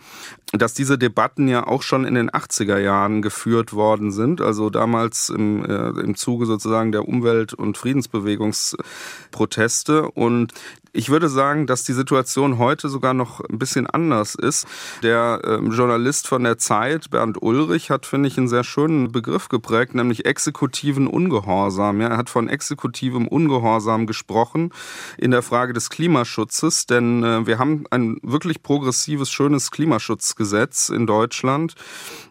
[0.52, 5.30] dass diese Debatten ja auch schon in den 80er Jahren geführt worden sind, also damals
[5.30, 10.10] im, äh, im Zuge sozusagen der Umwelt- und Friedensbewegungsproteste.
[10.10, 10.52] Und
[10.92, 14.66] ich würde sagen, dass die Situation heute sogar noch ein bisschen anders ist.
[15.02, 19.48] Der äh, Journalist von der Zeit, Bernd Ulrich, hat, finde ich, einen sehr schönen Begriff
[19.48, 22.00] geprägt, nämlich exekutiven Ungehorsam.
[22.00, 24.72] Ja, er hat von exekutivem Ungehorsam gesprochen
[25.16, 31.06] in der Frage des Klimaschutzes, denn äh, wir haben ein wirklich progressives, schönes Klimaschutzgesetz in
[31.06, 31.74] Deutschland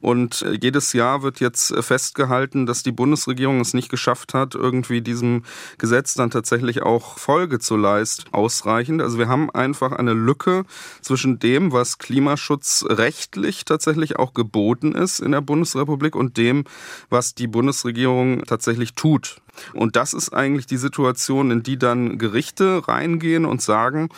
[0.01, 5.01] und äh, jedes Jahr wird jetzt festgehalten, dass die Bundesregierung es nicht geschafft hat, irgendwie
[5.01, 5.43] diesem
[5.77, 9.01] Gesetz dann tatsächlich auch Folge zu leisten ausreichend.
[9.01, 10.65] Also wir haben einfach eine Lücke
[11.01, 16.63] zwischen dem, was klimaschutzrechtlich tatsächlich auch geboten ist in der Bundesrepublik und dem,
[17.11, 19.39] was die Bundesregierung tatsächlich tut.
[19.73, 24.09] Und das ist eigentlich die Situation, in die dann Gerichte reingehen und sagen,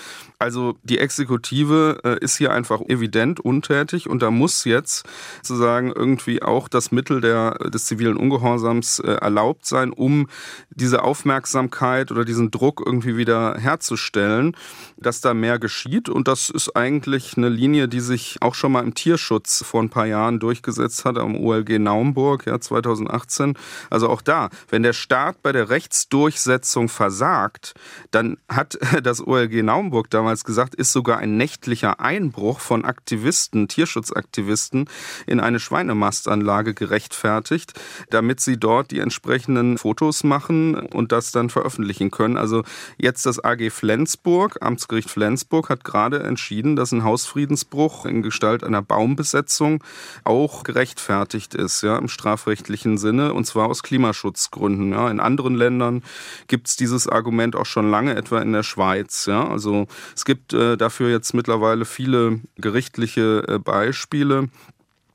[0.41, 5.05] also die Exekutive äh, ist hier einfach evident untätig und da muss jetzt
[5.43, 10.27] sozusagen irgendwie auch das Mittel der, des zivilen Ungehorsams äh, erlaubt sein, um
[10.71, 14.57] diese Aufmerksamkeit oder diesen Druck irgendwie wieder herzustellen,
[14.97, 16.09] dass da mehr geschieht.
[16.09, 19.89] Und das ist eigentlich eine Linie, die sich auch schon mal im Tierschutz vor ein
[19.89, 23.53] paar Jahren durchgesetzt hat, am OLG Naumburg, ja, 2018.
[23.91, 27.73] Also auch da, wenn der Staat bei der Rechtsdurchsetzung versagt,
[28.11, 34.89] dann hat das OLG Naumburg damals gesagt, ist sogar ein nächtlicher Einbruch von Aktivisten, Tierschutzaktivisten
[35.27, 37.73] in eine Schweinemastanlage gerechtfertigt,
[38.09, 42.37] damit sie dort die entsprechenden Fotos machen und das dann veröffentlichen können.
[42.37, 42.63] Also
[42.97, 48.81] jetzt das AG Flensburg, Amtsgericht Flensburg, hat gerade entschieden, dass ein Hausfriedensbruch in Gestalt einer
[48.81, 49.83] Baumbesetzung
[50.23, 54.91] auch gerechtfertigt ist, ja, im strafrechtlichen Sinne, und zwar aus Klimaschutzgründen.
[54.91, 55.10] Ja.
[55.11, 56.03] In anderen Ländern
[56.47, 59.25] gibt es dieses Argument auch schon lange, etwa in der Schweiz.
[59.25, 59.47] Ja.
[59.47, 64.49] Also es gibt äh, dafür jetzt mittlerweile viele gerichtliche äh, Beispiele.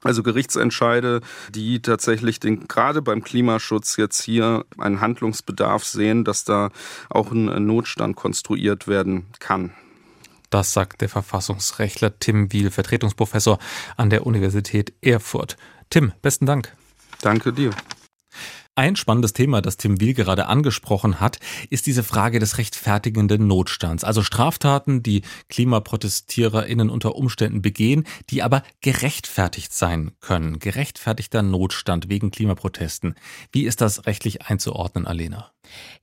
[0.03, 6.71] Also Gerichtsentscheide, die tatsächlich den, gerade beim Klimaschutz jetzt hier einen Handlungsbedarf sehen, dass da
[7.09, 9.73] auch ein Notstand konstruiert werden kann.
[10.51, 13.59] Das sagt der Verfassungsrechtler Tim Wiel, Vertretungsprofessor
[13.97, 15.57] an der Universität Erfurt.
[15.91, 16.73] Tim, besten Dank.
[17.21, 17.71] Danke dir.
[18.79, 21.39] Ein spannendes Thema, das Tim Wiel gerade angesprochen hat,
[21.71, 24.05] ist diese Frage des rechtfertigenden Notstands.
[24.05, 30.59] Also Straftaten, die KlimaprotestiererInnen unter Umständen begehen, die aber gerechtfertigt sein können.
[30.59, 33.15] Gerechtfertigter Notstand wegen Klimaprotesten.
[33.51, 35.53] Wie ist das rechtlich einzuordnen, Alena?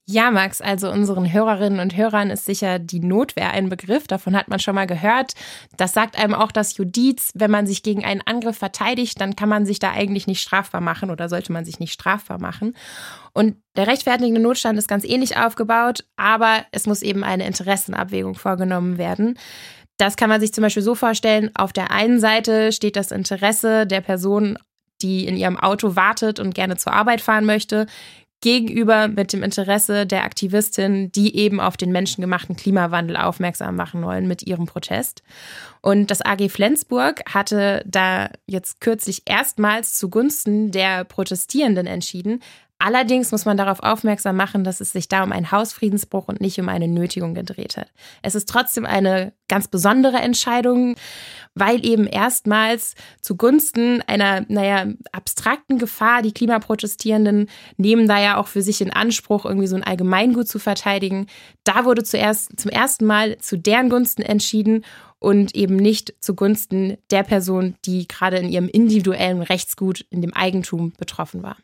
[0.06, 4.06] Ja, Max, also unseren Hörerinnen und Hörern ist sicher die Notwehr ein Begriff.
[4.06, 5.34] Davon hat man schon mal gehört.
[5.78, 7.32] Das sagt einem auch das Judiz.
[7.36, 10.82] Wenn man sich gegen einen Angriff verteidigt, dann kann man sich da eigentlich nicht strafbar
[10.82, 12.76] machen oder sollte man sich nicht strafbar machen.
[13.34, 18.98] Und der rechtfertigende Notstand ist ganz ähnlich aufgebaut, aber es muss eben eine Interessenabwägung vorgenommen
[18.98, 19.40] werden.
[19.98, 21.52] Das kann man sich zum Beispiel so vorstellen.
[21.56, 24.58] Auf der einen Seite steht das Interesse der Person,
[25.02, 27.86] die in ihrem Auto wartet und gerne zur Arbeit fahren möchte,
[28.44, 34.28] gegenüber mit dem Interesse der Aktivistin, die eben auf den menschengemachten Klimawandel aufmerksam machen wollen
[34.28, 35.24] mit ihrem Protest.
[35.82, 42.42] Und das AG Flensburg hatte da jetzt kürzlich erstmals zugunsten der Protestierenden entschieden,
[42.86, 46.60] Allerdings muss man darauf aufmerksam machen, dass es sich da um einen Hausfriedensbruch und nicht
[46.60, 47.88] um eine Nötigung gedreht hat.
[48.22, 50.96] Es ist trotzdem eine ganz besondere Entscheidung,
[51.56, 58.62] weil eben erstmals zugunsten einer, naja, abstrakten Gefahr, die Klimaprotestierenden nehmen da ja auch für
[58.62, 61.28] sich in Anspruch, irgendwie so ein Allgemeingut zu verteidigen.
[61.64, 64.84] Da wurde zuerst zum ersten Mal zu deren Gunsten entschieden
[65.20, 70.92] und eben nicht zugunsten der Person, die gerade in ihrem individuellen Rechtsgut, in dem Eigentum
[70.98, 71.56] betroffen war.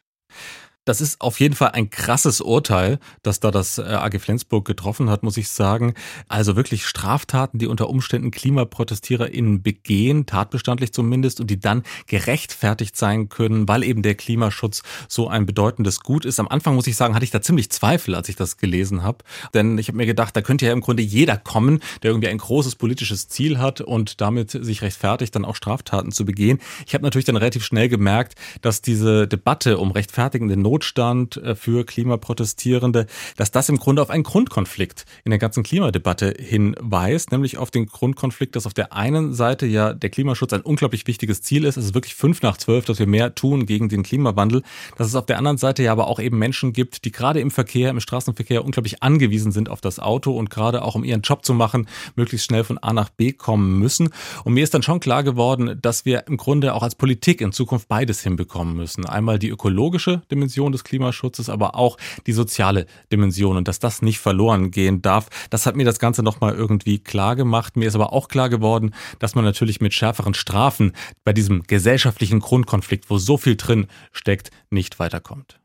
[0.90, 5.12] Das ist auf jeden Fall ein krasses Urteil, das da das äh, AG Flensburg getroffen
[5.12, 5.94] hat, muss ich sagen.
[6.28, 13.30] Also wirklich Straftaten, die unter Umständen KlimaprotestiererInnen begehen, tatbestandlich zumindest, und die dann gerechtfertigt sein
[13.30, 16.40] können, weil eben der Klimaschutz so ein bedeutendes Gut ist.
[16.40, 19.20] Am Anfang, muss ich sagen, hatte ich da ziemlich Zweifel, als ich das gelesen habe.
[19.54, 22.40] Denn ich habe mir gedacht, da könnte ja im Grunde jeder kommen, der irgendwie ein
[22.40, 26.58] großes politisches Ziel hat und damit sich rechtfertigt, dann auch Straftaten zu begehen.
[26.88, 28.34] Ich habe natürlich dann relativ schnell gemerkt,
[28.64, 33.06] dass diese Debatte um rechtfertigende Not Notstand äh, für Klimaprotestierende,
[33.36, 37.86] dass das im Grunde auf einen Grundkonflikt in der ganzen Klimadebatte hinweist, nämlich auf den
[37.86, 41.76] Grundkonflikt, dass auf der einen Seite ja der Klimaschutz ein unglaublich wichtiges Ziel ist.
[41.76, 44.64] Es ist wirklich fünf nach zwölf, dass wir mehr tun gegen den Klimawandel.
[44.98, 47.52] Dass es auf der anderen Seite ja aber auch eben Menschen gibt, die gerade im
[47.52, 51.44] Verkehr, im Straßenverkehr unglaublich angewiesen sind auf das Auto und gerade auch um ihren Job
[51.44, 54.10] zu machen, möglichst schnell von A nach B kommen müssen.
[54.46, 57.52] Und mir ist dann schon klar geworden, dass wir im Grunde auch als Politik in
[57.52, 59.06] Zukunft beides hinbekommen müssen.
[59.06, 61.98] Einmal die ökologische Dimension Dimension des Klimaschutzes, aber auch
[62.28, 65.30] die soziale Dimension und dass das nicht verloren gehen darf.
[65.50, 67.78] Das hat mir das Ganze nochmal irgendwie klar gemacht.
[67.78, 70.92] Mir ist aber auch klar geworden, dass man natürlich mit schärferen Strafen
[71.24, 75.60] bei diesem gesellschaftlichen Grundkonflikt, wo so viel drin steckt, nicht weiterkommt.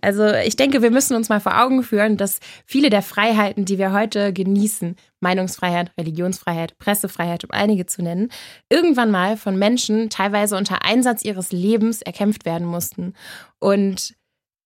[0.00, 3.78] Also ich denke, wir müssen uns mal vor Augen führen, dass viele der Freiheiten, die
[3.78, 8.28] wir heute genießen, Meinungsfreiheit, Religionsfreiheit, Pressefreiheit, um einige zu nennen,
[8.68, 13.14] irgendwann mal von Menschen teilweise unter Einsatz ihres Lebens erkämpft werden mussten.
[13.58, 14.14] Und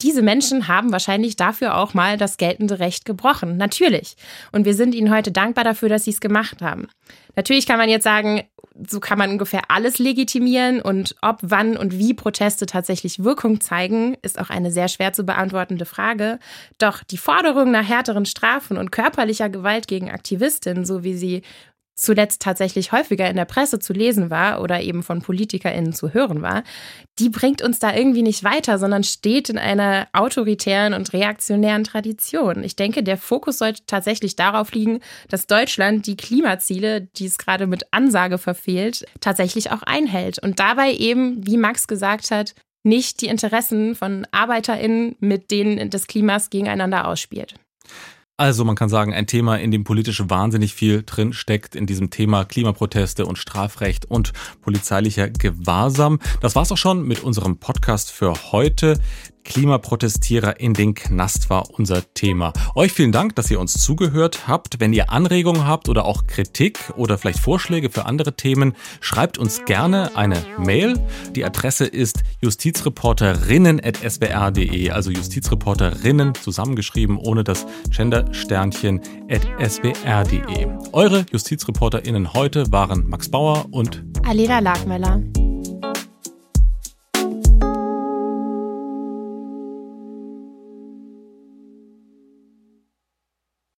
[0.03, 3.57] diese Menschen haben wahrscheinlich dafür auch mal das geltende Recht gebrochen.
[3.57, 4.16] Natürlich.
[4.53, 6.88] Und wir sind ihnen heute dankbar dafür, dass sie es gemacht haben.
[7.34, 8.44] Natürlich kann man jetzt sagen,
[8.88, 14.16] so kann man ungefähr alles legitimieren und ob, wann und wie Proteste tatsächlich Wirkung zeigen,
[14.22, 16.38] ist auch eine sehr schwer zu beantwortende Frage.
[16.78, 21.42] Doch die Forderung nach härteren Strafen und körperlicher Gewalt gegen Aktivistinnen, so wie sie
[21.99, 26.42] zuletzt tatsächlich häufiger in der Presse zu lesen war oder eben von PolitikerInnen zu hören
[26.42, 26.62] war,
[27.18, 32.62] die bringt uns da irgendwie nicht weiter, sondern steht in einer autoritären und reaktionären Tradition.
[32.62, 37.66] Ich denke, der Fokus sollte tatsächlich darauf liegen, dass Deutschland die Klimaziele, die es gerade
[37.66, 43.26] mit Ansage verfehlt, tatsächlich auch einhält und dabei eben, wie Max gesagt hat, nicht die
[43.26, 47.55] Interessen von ArbeiterInnen mit denen des Klimas gegeneinander ausspielt.
[48.41, 52.11] Also man kann sagen, ein Thema, in dem politisch wahnsinnig viel drin steckt, in diesem
[52.11, 54.32] Thema Klimaproteste und Strafrecht und
[54.62, 56.20] polizeilicher Gewahrsam.
[56.41, 59.01] Das war's auch schon mit unserem Podcast für heute.
[59.49, 62.53] Klimaprotestierer in den Knast war unser Thema.
[62.74, 64.78] Euch vielen Dank, dass ihr uns zugehört habt.
[64.78, 69.64] Wenn ihr Anregungen habt oder auch Kritik oder vielleicht Vorschläge für andere Themen, schreibt uns
[69.64, 71.01] gerne eine Mail.
[71.34, 80.66] Die Adresse ist justizreporterinnen.swr.de, also Justizreporterinnen zusammengeschrieben ohne das Gender-Sternchen swr.de.
[80.92, 85.22] Eure Justizreporterinnen heute waren Max Bauer und Alena Lagmeller.